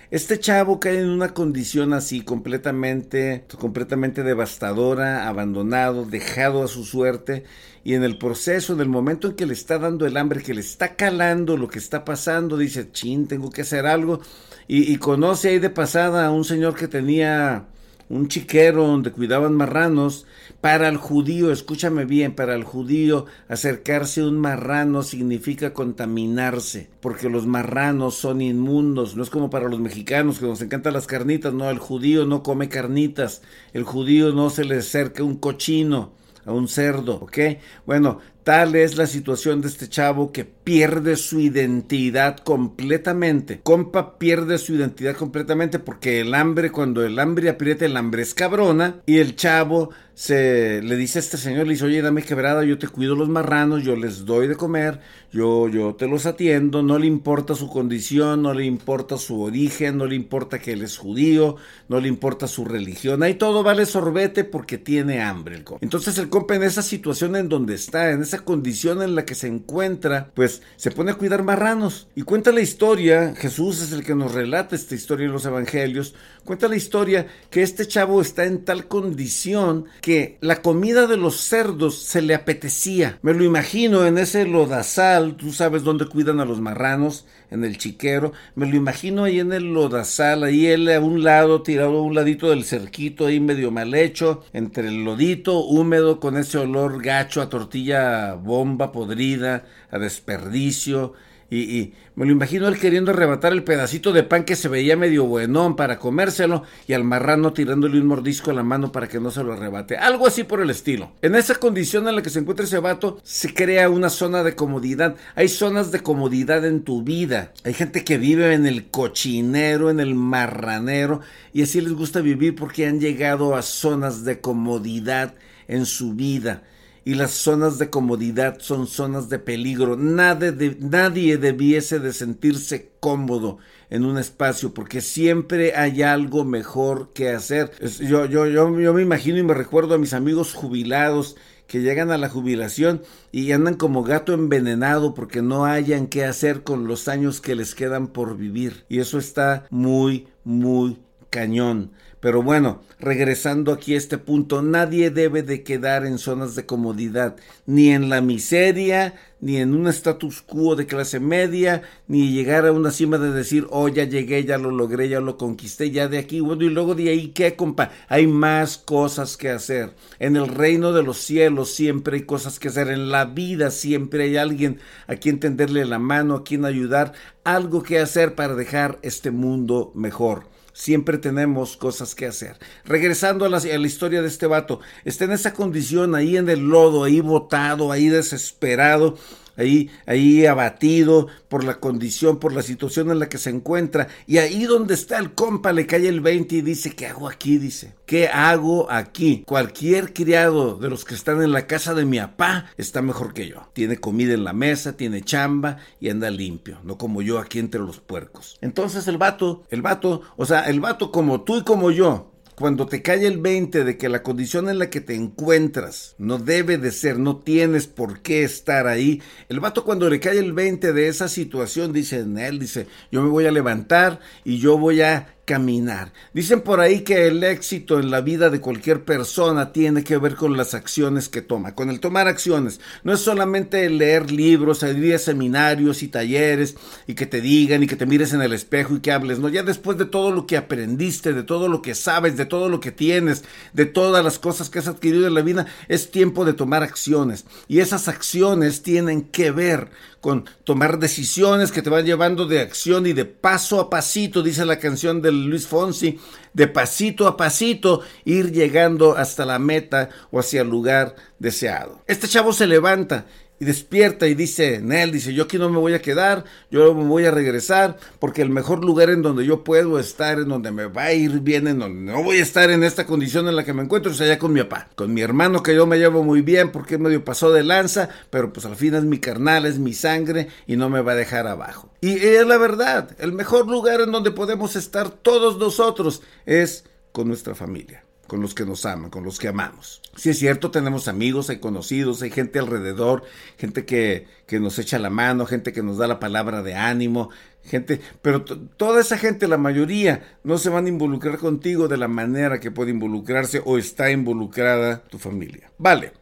Este 0.09 0.39
chavo 0.39 0.79
cae 0.79 1.01
en 1.01 1.09
una 1.09 1.33
condición 1.33 1.93
así 1.93 2.21
completamente, 2.21 3.45
completamente 3.59 4.23
devastadora, 4.23 5.27
abandonado, 5.27 6.05
dejado 6.05 6.63
a 6.63 6.69
su 6.69 6.85
suerte 6.85 7.43
y 7.83 7.93
en 7.93 8.03
el 8.03 8.17
proceso, 8.17 8.71
en 8.71 8.79
el 8.79 8.87
momento 8.87 9.27
en 9.27 9.35
que 9.35 9.45
le 9.45 9.51
está 9.53 9.79
dando 9.79 10.05
el 10.05 10.15
hambre, 10.15 10.41
que 10.43 10.53
le 10.53 10.61
está 10.61 10.95
calando 10.95 11.57
lo 11.57 11.67
que 11.67 11.79
está 11.79 12.05
pasando, 12.05 12.55
dice, 12.55 12.89
chin, 12.91 13.27
tengo 13.27 13.49
que 13.51 13.63
hacer 13.63 13.85
algo 13.85 14.21
y, 14.65 14.93
y 14.93 14.97
conoce 14.97 15.49
ahí 15.49 15.59
de 15.59 15.69
pasada 15.69 16.25
a 16.25 16.31
un 16.31 16.45
señor 16.45 16.75
que 16.75 16.87
tenía 16.87 17.67
un 18.09 18.27
chiquero 18.27 18.85
donde 18.87 19.11
cuidaban 19.11 19.53
marranos, 19.53 20.25
para 20.61 20.87
el 20.89 20.97
judío, 20.97 21.51
escúchame 21.51 22.05
bien, 22.05 22.33
para 22.33 22.55
el 22.55 22.63
judío 22.63 23.25
acercarse 23.47 24.21
a 24.21 24.25
un 24.25 24.39
marrano 24.39 25.03
significa 25.03 25.73
contaminarse, 25.73 26.89
porque 26.99 27.29
los 27.29 27.45
marranos 27.45 28.15
son 28.15 28.41
inmundos, 28.41 29.15
no 29.15 29.23
es 29.23 29.29
como 29.29 29.49
para 29.49 29.69
los 29.69 29.79
mexicanos 29.79 30.39
que 30.39 30.45
nos 30.45 30.61
encantan 30.61 30.93
las 30.93 31.07
carnitas, 31.07 31.53
no, 31.53 31.69
el 31.69 31.79
judío 31.79 32.25
no 32.25 32.43
come 32.43 32.69
carnitas, 32.69 33.41
el 33.73 33.83
judío 33.83 34.31
no 34.31 34.49
se 34.49 34.65
le 34.65 34.77
acerca 34.77 35.23
un 35.23 35.35
cochino, 35.35 36.13
a 36.45 36.53
un 36.53 36.69
cerdo, 36.69 37.15
¿ok? 37.15 37.37
Bueno, 37.85 38.19
Tal 38.47 38.77
es 38.77 38.95
la 38.95 39.07
situación 39.07 39.59
de 39.59 39.67
este 39.67 39.89
chavo 39.89 40.31
que 40.31 40.45
pierde 40.45 41.17
su 41.17 41.41
identidad 41.41 42.37
completamente. 42.37 43.59
Compa 43.61 44.17
pierde 44.17 44.57
su 44.57 44.73
identidad 44.73 45.17
completamente 45.17 45.79
porque 45.79 46.21
el 46.21 46.33
hambre, 46.33 46.71
cuando 46.71 47.03
el 47.03 47.19
hambre 47.19 47.49
aprieta, 47.49 47.83
el 47.83 47.97
hambre 47.97 48.21
es 48.21 48.33
cabrona. 48.33 49.01
Y 49.05 49.17
el 49.17 49.35
chavo 49.35 49.89
se 50.17 50.81
le 50.81 50.95
dice 50.95 51.19
a 51.19 51.21
este 51.21 51.37
señor, 51.37 51.67
le 51.67 51.73
dice, 51.73 51.85
oye, 51.85 52.01
dame 52.01 52.23
quebrada, 52.23 52.63
yo 52.63 52.79
te 52.79 52.87
cuido 52.87 53.13
los 53.13 53.29
marranos, 53.29 53.83
yo 53.83 53.95
les 53.95 54.25
doy 54.25 54.47
de 54.47 54.55
comer, 54.55 54.99
yo, 55.31 55.67
yo 55.67 55.93
te 55.93 56.07
los 56.07 56.25
atiendo, 56.25 56.81
no 56.81 56.97
le 56.97 57.05
importa 57.05 57.53
su 57.53 57.69
condición, 57.69 58.41
no 58.41 58.55
le 58.55 58.65
importa 58.65 59.17
su 59.17 59.39
origen, 59.39 59.95
no 59.95 60.07
le 60.07 60.15
importa 60.15 60.57
que 60.57 60.73
él 60.73 60.81
es 60.81 60.97
judío, 60.97 61.57
no 61.87 61.99
le 61.99 62.07
importa 62.07 62.47
su 62.47 62.65
religión, 62.65 63.21
ahí 63.21 63.35
todo 63.35 63.61
vale 63.61 63.85
sorbete 63.85 64.43
porque 64.43 64.79
tiene 64.79 65.21
hambre 65.21 65.57
el. 65.57 65.65
Entonces 65.81 66.17
el 66.17 66.29
compa 66.29 66.55
en 66.55 66.63
esa 66.63 66.81
situación 66.81 67.35
en 67.35 67.47
donde 67.47 67.75
está, 67.75 68.09
en 68.09 68.23
esa 68.23 68.36
condición 68.39 69.01
en 69.01 69.15
la 69.15 69.25
que 69.25 69.35
se 69.35 69.47
encuentra, 69.47 70.31
pues 70.33 70.61
se 70.75 70.91
pone 70.91 71.11
a 71.11 71.15
cuidar 71.15 71.43
marranos. 71.43 72.07
Y 72.15 72.21
cuenta 72.23 72.51
la 72.51 72.61
historia, 72.61 73.33
Jesús 73.35 73.81
es 73.81 73.91
el 73.91 74.03
que 74.03 74.15
nos 74.15 74.33
relata 74.33 74.75
esta 74.75 74.95
historia 74.95 75.25
en 75.25 75.31
los 75.31 75.45
evangelios, 75.45 76.15
cuenta 76.43 76.67
la 76.67 76.75
historia 76.75 77.27
que 77.49 77.61
este 77.61 77.87
chavo 77.87 78.21
está 78.21 78.45
en 78.45 78.63
tal 78.63 78.87
condición 78.87 79.85
que 80.01 80.37
la 80.41 80.61
comida 80.61 81.07
de 81.07 81.17
los 81.17 81.37
cerdos 81.37 81.99
se 81.99 82.21
le 82.21 82.35
apetecía. 82.35 83.19
Me 83.21 83.33
lo 83.33 83.43
imagino 83.43 84.05
en 84.05 84.17
ese 84.17 84.45
lodazal, 84.45 85.35
tú 85.35 85.51
sabes 85.51 85.83
dónde 85.83 86.05
cuidan 86.05 86.39
a 86.39 86.45
los 86.45 86.61
marranos, 86.61 87.25
en 87.49 87.63
el 87.63 87.77
chiquero, 87.77 88.33
me 88.55 88.67
lo 88.67 88.75
imagino 88.75 89.23
ahí 89.23 89.39
en 89.39 89.53
el 89.53 89.73
lodazal, 89.73 90.43
ahí 90.43 90.67
él 90.67 90.89
a 90.89 90.99
un 90.99 91.23
lado, 91.23 91.61
tirado 91.61 91.99
a 91.99 92.01
un 92.01 92.13
ladito 92.13 92.49
del 92.49 92.65
cerquito, 92.65 93.25
ahí 93.25 93.39
medio 93.39 93.71
mal 93.71 93.93
hecho, 93.93 94.43
entre 94.53 94.89
el 94.89 95.03
lodito 95.03 95.59
húmedo 95.59 96.19
con 96.19 96.37
ese 96.37 96.57
olor 96.57 97.01
gacho 97.01 97.41
a 97.41 97.49
tortilla 97.49 98.26
bomba 98.33 98.91
podrida, 98.91 99.65
a 99.91 99.99
desperdicio, 99.99 101.13
y, 101.49 101.93
me 102.15 102.25
lo 102.25 102.31
imagino 102.31 102.67
él 102.67 102.77
queriendo 102.77 103.11
arrebatar 103.11 103.53
el 103.53 103.63
pedacito 103.63 104.11
de 104.11 104.23
pan 104.23 104.43
que 104.43 104.57
se 104.57 104.67
veía 104.67 104.97
medio 104.97 105.25
buenón 105.25 105.77
para 105.77 105.97
comérselo 105.97 106.63
y 106.87 106.93
al 106.93 107.05
marrano 107.05 107.53
tirándole 107.53 108.01
un 108.01 108.07
mordisco 108.07 108.51
a 108.51 108.53
la 108.53 108.63
mano 108.63 108.91
para 108.91 109.07
que 109.07 109.21
no 109.21 109.31
se 109.31 109.43
lo 109.43 109.53
arrebate. 109.53 109.95
Algo 109.97 110.27
así 110.27 110.43
por 110.43 110.59
el 110.61 110.69
estilo. 110.69 111.11
En 111.21 111.35
esa 111.35 111.55
condición 111.55 112.07
en 112.07 112.15
la 112.15 112.21
que 112.21 112.29
se 112.29 112.39
encuentra 112.39 112.65
ese 112.65 112.79
vato, 112.79 113.21
se 113.23 113.53
crea 113.53 113.89
una 113.89 114.09
zona 114.09 114.43
de 114.43 114.55
comodidad. 114.55 115.15
Hay 115.35 115.47
zonas 115.47 115.91
de 115.91 116.01
comodidad 116.01 116.65
en 116.65 116.83
tu 116.83 117.03
vida. 117.03 117.53
Hay 117.63 117.73
gente 117.73 118.03
que 118.03 118.17
vive 118.17 118.53
en 118.53 118.65
el 118.65 118.87
cochinero, 118.87 119.89
en 119.89 120.01
el 120.01 120.15
marranero 120.15 121.21
y 121.53 121.61
así 121.61 121.79
les 121.79 121.93
gusta 121.93 122.19
vivir 122.19 122.55
porque 122.55 122.87
han 122.87 122.99
llegado 122.99 123.55
a 123.55 123.61
zonas 123.61 124.25
de 124.25 124.41
comodidad 124.41 125.35
en 125.69 125.85
su 125.85 126.13
vida 126.13 126.63
y 127.07 127.15
las 127.15 127.31
zonas 127.31 127.77
de 127.77 127.89
comodidad 127.89 128.57
son 128.59 128.85
zonas 128.85 129.29
de 129.29 129.39
peligro. 129.39 129.95
Nadie, 129.95 130.51
de, 130.51 130.75
nadie 130.81 131.37
debiese 131.37 131.99
de 131.99 132.11
sentirse 132.11 132.91
cómodo 132.99 133.59
en 133.89 134.03
un 134.03 134.17
espacio 134.17 134.73
porque 134.73 134.99
siempre 134.99 135.73
hay 135.73 136.01
algo 136.01 136.43
mejor 136.43 137.13
que 137.13 137.29
hacer. 137.29 137.71
Yo, 138.01 138.25
yo, 138.25 138.45
yo, 138.47 138.77
yo 138.77 138.93
me 138.93 139.01
imagino 139.01 139.37
y 139.37 139.43
me 139.43 139.53
recuerdo 139.53 139.95
a 139.95 139.97
mis 139.97 140.11
amigos 140.11 140.53
jubilados 140.53 141.37
que 141.65 141.79
llegan 141.79 142.11
a 142.11 142.17
la 142.17 142.27
jubilación 142.27 143.01
y 143.31 143.53
andan 143.53 143.75
como 143.75 144.03
gato 144.03 144.33
envenenado 144.33 145.13
porque 145.13 145.41
no 145.41 145.63
hayan 145.63 146.07
qué 146.07 146.25
hacer 146.25 146.63
con 146.63 146.87
los 146.87 147.07
años 147.07 147.39
que 147.39 147.55
les 147.55 147.73
quedan 147.73 148.07
por 148.07 148.35
vivir. 148.35 148.83
Y 148.89 148.99
eso 148.99 149.17
está 149.17 149.65
muy, 149.69 150.27
muy 150.43 150.99
cañón. 151.29 151.91
Pero 152.19 152.41
bueno, 152.41 152.81
regresando 152.99 153.71
aquí 153.71 153.93
a 153.93 153.97
este 153.97 154.17
punto, 154.17 154.63
nadie 154.63 155.11
debe 155.11 155.43
de 155.43 155.61
quedar 155.61 156.03
en 156.03 156.17
zonas 156.17 156.55
de 156.55 156.65
comodidad, 156.65 157.35
ni 157.67 157.91
en 157.91 158.09
la 158.09 158.21
miseria, 158.21 159.13
ni 159.39 159.57
en 159.57 159.75
un 159.75 159.87
status 159.87 160.41
quo 160.41 160.75
de 160.75 160.87
clase 160.87 161.19
media, 161.19 161.83
ni 162.07 162.31
llegar 162.31 162.65
a 162.65 162.71
una 162.71 162.89
cima 162.89 163.19
de 163.19 163.31
decir, 163.31 163.67
oh, 163.69 163.87
ya 163.87 164.03
llegué, 164.05 164.43
ya 164.45 164.57
lo 164.57 164.71
logré, 164.71 165.09
ya 165.09 165.19
lo 165.19 165.37
conquisté, 165.37 165.91
ya 165.91 166.07
de 166.07 166.17
aquí, 166.17 166.39
bueno, 166.39 166.63
y 166.63 166.69
luego 166.69 166.95
de 166.95 167.09
ahí, 167.09 167.27
¿qué, 167.29 167.55
compa? 167.55 167.91
Hay 168.07 168.25
más 168.25 168.79
cosas 168.79 169.37
que 169.37 169.51
hacer. 169.51 169.93
En 170.17 170.35
el 170.35 170.47
reino 170.47 170.93
de 170.93 171.03
los 171.03 171.19
cielos 171.19 171.69
siempre 171.69 172.17
hay 172.17 172.23
cosas 172.23 172.57
que 172.57 172.69
hacer, 172.69 172.87
en 172.87 173.11
la 173.11 173.25
vida 173.25 173.69
siempre 173.69 174.23
hay 174.23 174.37
alguien 174.37 174.79
a 175.05 175.17
quien 175.17 175.39
tenderle 175.39 175.85
la 175.85 175.99
mano, 175.99 176.33
a 176.33 176.43
quien 176.43 176.65
ayudar, 176.65 177.13
algo 177.43 177.83
que 177.83 177.99
hacer 177.99 178.33
para 178.33 178.55
dejar 178.55 178.97
este 179.03 179.29
mundo 179.29 179.91
mejor 179.93 180.56
siempre 180.77 181.17
tenemos 181.17 181.75
cosas 181.75 182.13
que 182.13 182.27
hacer. 182.27 182.55
Regresando 182.85 183.45
a 183.45 183.49
la, 183.49 183.57
historia 183.57 184.21
de 184.21 184.27
este 184.27 184.45
vato, 184.45 184.79
está 185.05 185.25
en 185.25 185.31
esa 185.31 185.53
condición 185.53 186.13
ahí 186.13 186.37
en 186.37 186.49
el 186.49 186.59
lodo, 186.69 187.03
ahí 187.03 187.19
botado, 187.19 187.91
ahí 187.91 188.09
desesperado, 188.09 189.17
ahí, 189.57 189.89
ahí 190.05 190.45
abatido 190.45 191.27
por 191.49 191.63
la 191.63 191.79
condición, 191.79 192.39
por 192.39 192.53
la 192.53 192.61
situación 192.61 193.11
en 193.11 193.19
la 193.19 193.29
que 193.29 193.37
se 193.37 193.49
encuentra. 193.49 194.07
Y 194.25 194.37
ahí 194.37 194.63
donde 194.65 194.93
está 194.93 195.17
el 195.17 195.33
compa 195.33 195.73
le 195.73 195.85
cae 195.85 196.07
el 196.07 196.21
20 196.21 196.55
y 196.55 196.61
dice, 196.61 196.91
¿qué 196.91 197.07
hago 197.07 197.27
aquí? 197.27 197.57
Dice, 197.57 197.95
¿qué 198.05 198.27
hago 198.27 198.91
aquí? 198.91 199.43
Cualquier 199.45 200.13
criado 200.13 200.77
de 200.77 200.89
los 200.89 201.05
que 201.05 201.15
están 201.15 201.41
en 201.41 201.51
la 201.51 201.67
casa 201.67 201.93
de 201.93 202.05
mi 202.05 202.19
papá 202.19 202.67
está 202.77 203.01
mejor 203.01 203.33
que 203.33 203.47
yo. 203.47 203.69
Tiene 203.73 203.97
comida 203.97 204.33
en 204.33 204.43
la 204.43 204.53
mesa, 204.53 204.95
tiene 204.95 205.21
chamba 205.21 205.77
y 205.99 206.09
anda 206.09 206.29
limpio, 206.29 206.79
no 206.83 206.97
como 206.97 207.21
yo 207.21 207.39
aquí 207.39 207.59
entre 207.59 207.81
los 207.81 207.99
puercos. 207.99 208.57
Entonces 208.61 209.07
el 209.07 209.17
vato, 209.17 209.63
el 209.69 209.81
vato, 209.81 210.21
o 210.35 210.45
sea, 210.45 210.61
el 210.61 210.79
vato 210.79 211.11
como 211.11 211.41
tú 211.41 211.57
y 211.57 211.63
como 211.63 211.91
yo, 211.91 212.31
cuando 212.57 212.87
te 212.87 213.03
cae 213.03 213.27
el 213.27 213.37
20 213.37 213.83
de 213.83 213.97
que 213.97 214.09
la 214.09 214.23
condición 214.23 214.67
en 214.67 214.79
la 214.79 214.89
que 214.89 214.99
te 214.99 215.13
encuentras 215.13 216.15
no 216.17 216.39
debe 216.39 216.79
de 216.79 216.89
ser, 216.89 217.19
no 217.19 217.37
tienes 217.37 217.85
por 217.85 218.21
qué 218.23 218.43
estar 218.43 218.87
ahí, 218.87 219.21
el 219.47 219.59
vato 219.59 219.83
cuando 219.83 220.09
le 220.09 220.19
cae 220.19 220.39
el 220.39 220.53
20 220.53 220.91
de 220.91 221.07
esa 221.07 221.27
situación 221.27 221.93
dice 221.93 222.21
en 222.21 222.39
él, 222.39 222.57
dice, 222.57 222.87
yo 223.11 223.21
me 223.21 223.29
voy 223.29 223.45
a 223.45 223.51
levantar 223.51 224.21
y 224.43 224.57
yo 224.57 224.79
voy 224.79 225.01
a 225.01 225.36
caminar. 225.47 226.11
Dicen 226.33 226.59
por 226.59 226.81
ahí 226.81 227.05
que 227.05 227.27
el 227.27 227.41
éxito 227.41 228.01
en 228.01 228.11
la 228.11 228.19
vida 228.19 228.49
de 228.49 228.59
cualquier 228.59 229.05
persona 229.05 229.71
tiene 229.71 230.03
que 230.03 230.17
ver 230.17 230.35
con 230.35 230.57
las 230.57 230.73
acciones 230.73 231.29
que 231.29 231.41
toma, 231.41 231.73
con 231.73 231.89
el 231.89 232.01
tomar 232.01 232.27
acciones. 232.27 232.81
No 233.03 233.13
es 233.13 233.21
solamente 233.21 233.89
leer 233.89 234.29
libros, 234.29 234.83
ir 234.83 235.15
a 235.15 235.19
seminarios 235.19 236.03
y 236.03 236.09
talleres 236.09 236.75
y 237.07 237.13
que 237.13 237.25
te 237.25 237.39
digan 237.39 237.81
y 237.81 237.87
que 237.87 237.95
te 237.95 238.05
mires 238.05 238.33
en 238.33 238.41
el 238.41 238.51
espejo 238.51 238.97
y 238.97 238.99
que 238.99 239.13
hables. 239.13 239.39
No, 239.39 239.47
ya 239.47 239.63
después 239.63 239.97
de 239.97 240.03
todo 240.03 240.31
lo 240.31 240.45
que 240.47 240.57
aprendiste, 240.57 241.31
de 241.31 241.43
todo 241.43 241.69
lo 241.69 241.81
que 241.81 241.95
sabes, 241.95 242.35
de 242.35 242.45
todo 242.45 242.67
lo 242.67 242.81
que 242.81 242.91
tienes, 242.91 243.45
de 243.71 243.85
todas 243.85 244.21
las 244.25 244.39
cosas 244.39 244.69
que 244.69 244.79
has 244.79 244.89
adquirido 244.89 245.27
en 245.27 245.33
la 245.33 245.41
vida, 245.43 245.65
es 245.87 246.11
tiempo 246.11 246.43
de 246.43 246.55
tomar 246.55 246.83
acciones. 246.83 247.45
Y 247.69 247.79
esas 247.79 248.09
acciones 248.09 248.83
tienen 248.83 249.21
que 249.21 249.51
ver 249.51 249.91
con 250.21 250.45
tomar 250.63 250.99
decisiones 250.99 251.71
que 251.71 251.81
te 251.81 251.89
van 251.89 252.05
llevando 252.05 252.45
de 252.45 252.61
acción 252.61 253.07
y 253.07 253.13
de 253.13 253.25
paso 253.25 253.79
a 253.79 253.89
pasito, 253.89 254.41
dice 254.41 254.65
la 254.65 254.79
canción 254.79 255.21
de 255.21 255.31
Luis 255.31 255.67
Fonsi, 255.67 256.19
de 256.53 256.67
pasito 256.67 257.27
a 257.27 257.37
pasito 257.37 258.01
ir 258.25 258.51
llegando 258.51 259.15
hasta 259.15 259.45
la 259.45 259.59
meta 259.59 260.09
o 260.31 260.39
hacia 260.39 260.61
el 260.61 260.69
lugar 260.69 261.15
deseado. 261.39 262.01
Este 262.07 262.27
chavo 262.27 262.53
se 262.53 262.67
levanta 262.67 263.25
y 263.59 263.65
despierta 263.65 264.27
y 264.27 264.35
dice, 264.35 264.81
Nel, 264.81 265.11
dice, 265.11 265.33
yo 265.33 265.43
aquí 265.43 265.57
no 265.57 265.69
me 265.69 265.77
voy 265.77 265.93
a 265.93 266.01
quedar, 266.01 266.45
yo 266.69 266.93
me 266.93 267.05
voy 267.05 267.25
a 267.25 267.31
regresar, 267.31 267.97
porque 268.19 268.41
el 268.41 268.49
mejor 268.49 268.83
lugar 268.83 269.09
en 269.09 269.21
donde 269.21 269.45
yo 269.45 269.63
puedo 269.63 269.99
estar, 269.99 270.39
en 270.39 270.49
donde 270.49 270.71
me 270.71 270.85
va 270.85 271.05
a 271.05 271.13
ir 271.13 271.39
bien, 271.39 271.67
en 271.67 271.79
donde 271.79 272.11
no 272.11 272.23
voy 272.23 272.37
a 272.37 272.43
estar 272.43 272.69
en 272.69 272.83
esta 272.83 273.05
condición 273.05 273.47
en 273.47 273.55
la 273.55 273.63
que 273.63 273.73
me 273.73 273.83
encuentro, 273.83 274.11
es 274.11 274.21
allá 274.21 274.37
con 274.37 274.53
mi 274.53 274.61
papá, 274.61 274.89
con 274.95 275.13
mi 275.13 275.21
hermano 275.21 275.63
que 275.63 275.75
yo 275.75 275.87
me 275.87 275.97
llevo 275.97 276.23
muy 276.23 276.41
bien, 276.41 276.71
porque 276.71 276.97
medio 276.97 277.23
pasó 277.23 277.51
de 277.51 277.63
lanza, 277.63 278.09
pero 278.29 278.53
pues 278.53 278.65
al 278.65 278.75
fin 278.75 278.95
es 278.95 279.03
mi 279.03 279.19
carnal, 279.19 279.65
es 279.65 279.79
mi 279.79 279.93
sangre 279.93 280.47
y 280.67 280.75
no 280.75 280.89
me 280.89 281.01
va 281.01 281.13
a 281.13 281.15
dejar 281.15 281.47
abajo. 281.47 281.91
Y 282.01 282.13
es 282.13 282.45
la 282.45 282.57
verdad, 282.57 283.15
el 283.19 283.33
mejor 283.33 283.67
lugar 283.67 284.01
en 284.01 284.11
donde 284.11 284.31
podemos 284.31 284.75
estar 284.75 285.09
todos 285.09 285.57
nosotros 285.57 286.21
es 286.45 286.85
con 287.11 287.27
nuestra 287.27 287.55
familia 287.55 288.06
con 288.27 288.41
los 288.41 288.53
que 288.53 288.65
nos 288.65 288.85
aman, 288.85 289.09
con 289.09 289.23
los 289.23 289.39
que 289.39 289.47
amamos. 289.47 290.01
Si 290.15 290.29
es 290.29 290.37
cierto, 290.37 290.71
tenemos 290.71 291.07
amigos, 291.07 291.49
hay 291.49 291.59
conocidos, 291.59 292.21
hay 292.21 292.29
gente 292.29 292.59
alrededor, 292.59 293.23
gente 293.57 293.85
que, 293.85 294.27
que 294.45 294.59
nos 294.59 294.77
echa 294.79 294.99
la 294.99 295.09
mano, 295.09 295.45
gente 295.45 295.73
que 295.73 295.83
nos 295.83 295.97
da 295.97 296.07
la 296.07 296.19
palabra 296.19 296.61
de 296.61 296.75
ánimo, 296.75 297.29
gente, 297.63 298.01
pero 298.21 298.43
toda 298.43 299.01
esa 299.01 299.17
gente, 299.17 299.47
la 299.47 299.57
mayoría, 299.57 300.37
no 300.43 300.57
se 300.57 300.69
van 300.69 300.85
a 300.85 300.89
involucrar 300.89 301.37
contigo 301.37 301.87
de 301.87 301.97
la 301.97 302.07
manera 302.07 302.59
que 302.59 302.71
puede 302.71 302.91
involucrarse 302.91 303.61
o 303.63 303.77
está 303.77 304.11
involucrada 304.11 305.03
tu 305.03 305.17
familia. 305.17 305.71
Vale. 305.77 306.13